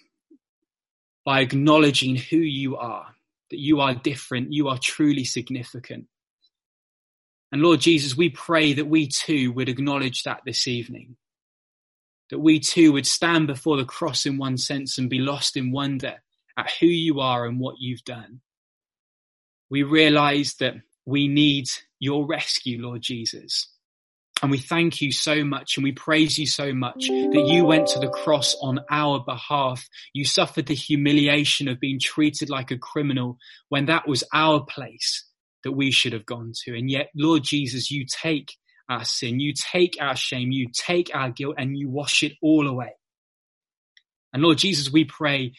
by 1.24 1.40
acknowledging 1.40 2.16
who 2.16 2.37
you 2.37 2.76
are, 2.76 3.06
that 3.50 3.59
you 3.59 3.80
are 3.80 3.94
different, 3.94 4.52
you 4.52 4.68
are 4.68 4.78
truly 4.78 5.24
significant. 5.24 6.06
And 7.52 7.62
Lord 7.62 7.80
Jesus, 7.80 8.16
we 8.16 8.30
pray 8.30 8.72
that 8.74 8.88
we 8.88 9.06
too 9.06 9.52
would 9.52 9.68
acknowledge 9.68 10.24
that 10.24 10.42
this 10.44 10.66
evening, 10.66 11.16
that 12.30 12.38
we 12.38 12.59
too 12.59 12.92
would 12.92 13.06
stand 13.06 13.46
before 13.46 13.76
the 13.76 13.85
cross 13.85 14.26
in 14.26 14.37
one 14.37 14.56
sense 14.56 14.98
and 14.98 15.09
be 15.09 15.18
lost 15.18 15.56
in 15.56 15.70
wonder 15.70 16.14
at 16.56 16.72
who 16.80 16.87
you 16.87 17.20
are 17.20 17.46
and 17.46 17.61
what 17.61 17.76
you've 17.78 18.04
done. 18.04 18.40
We 19.70 19.85
realize 19.85 20.54
that 20.54 20.74
we 21.06 21.28
need 21.28 21.68
your 21.98 22.26
rescue, 22.26 22.82
Lord 22.82 23.00
Jesus. 23.00 23.68
And 24.42 24.50
we 24.50 24.58
thank 24.58 25.00
you 25.00 25.12
so 25.12 25.44
much 25.44 25.76
and 25.76 25.84
we 25.84 25.92
praise 25.92 26.38
you 26.38 26.46
so 26.46 26.74
much 26.74 27.06
that 27.08 27.46
you 27.48 27.64
went 27.64 27.86
to 27.88 27.98
the 27.98 28.10
cross 28.10 28.54
on 28.60 28.80
our 28.90 29.20
behalf. 29.20 29.88
You 30.12 30.26
suffered 30.26 30.66
the 30.66 30.74
humiliation 30.74 31.68
of 31.68 31.80
being 31.80 31.98
treated 31.98 32.50
like 32.50 32.70
a 32.70 32.76
criminal 32.76 33.38
when 33.70 33.86
that 33.86 34.06
was 34.06 34.24
our 34.34 34.62
place 34.62 35.24
that 35.64 35.72
we 35.72 35.90
should 35.90 36.12
have 36.12 36.26
gone 36.26 36.52
to. 36.64 36.76
And 36.76 36.90
yet, 36.90 37.08
Lord 37.16 37.44
Jesus, 37.44 37.90
you 37.90 38.04
take 38.04 38.52
our 38.90 39.04
sin, 39.04 39.40
you 39.40 39.54
take 39.54 39.96
our 40.00 40.16
shame, 40.16 40.52
you 40.52 40.68
take 40.70 41.10
our 41.14 41.30
guilt 41.30 41.54
and 41.56 41.76
you 41.76 41.88
wash 41.88 42.22
it 42.22 42.32
all 42.42 42.68
away. 42.68 42.94
And 44.34 44.42
Lord 44.42 44.58
Jesus, 44.58 44.92
we 44.92 45.06
pray 45.06 45.54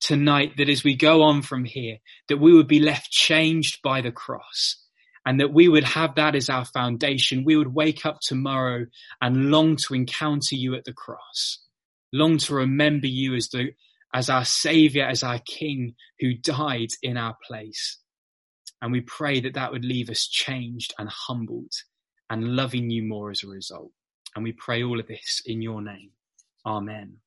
tonight 0.00 0.52
that 0.58 0.68
as 0.68 0.84
we 0.84 0.96
go 0.96 1.22
on 1.22 1.40
from 1.40 1.64
here, 1.64 1.96
that 2.28 2.36
we 2.36 2.52
would 2.52 2.68
be 2.68 2.78
left 2.78 3.10
changed 3.10 3.80
by 3.82 4.02
the 4.02 4.12
cross 4.12 4.76
and 5.28 5.40
that 5.40 5.52
we 5.52 5.68
would 5.68 5.84
have 5.84 6.14
that 6.14 6.34
as 6.34 6.48
our 6.48 6.64
foundation. 6.64 7.44
We 7.44 7.54
would 7.54 7.74
wake 7.74 8.06
up 8.06 8.20
tomorrow 8.22 8.86
and 9.20 9.50
long 9.50 9.76
to 9.76 9.92
encounter 9.92 10.54
you 10.54 10.74
at 10.74 10.86
the 10.86 10.94
cross, 10.94 11.58
long 12.14 12.38
to 12.38 12.54
remember 12.54 13.08
you 13.08 13.34
as 13.34 13.48
the, 13.48 13.72
as 14.14 14.30
our 14.30 14.46
savior, 14.46 15.04
as 15.04 15.22
our 15.22 15.38
king 15.40 15.96
who 16.18 16.32
died 16.32 16.88
in 17.02 17.18
our 17.18 17.36
place. 17.46 17.98
And 18.80 18.90
we 18.90 19.02
pray 19.02 19.40
that 19.40 19.52
that 19.52 19.70
would 19.70 19.84
leave 19.84 20.08
us 20.08 20.26
changed 20.26 20.94
and 20.98 21.10
humbled 21.10 21.74
and 22.30 22.56
loving 22.56 22.88
you 22.88 23.02
more 23.02 23.30
as 23.30 23.44
a 23.44 23.48
result. 23.48 23.90
And 24.34 24.42
we 24.42 24.52
pray 24.52 24.82
all 24.82 24.98
of 24.98 25.08
this 25.08 25.42
in 25.44 25.60
your 25.60 25.82
name. 25.82 26.12
Amen. 26.64 27.18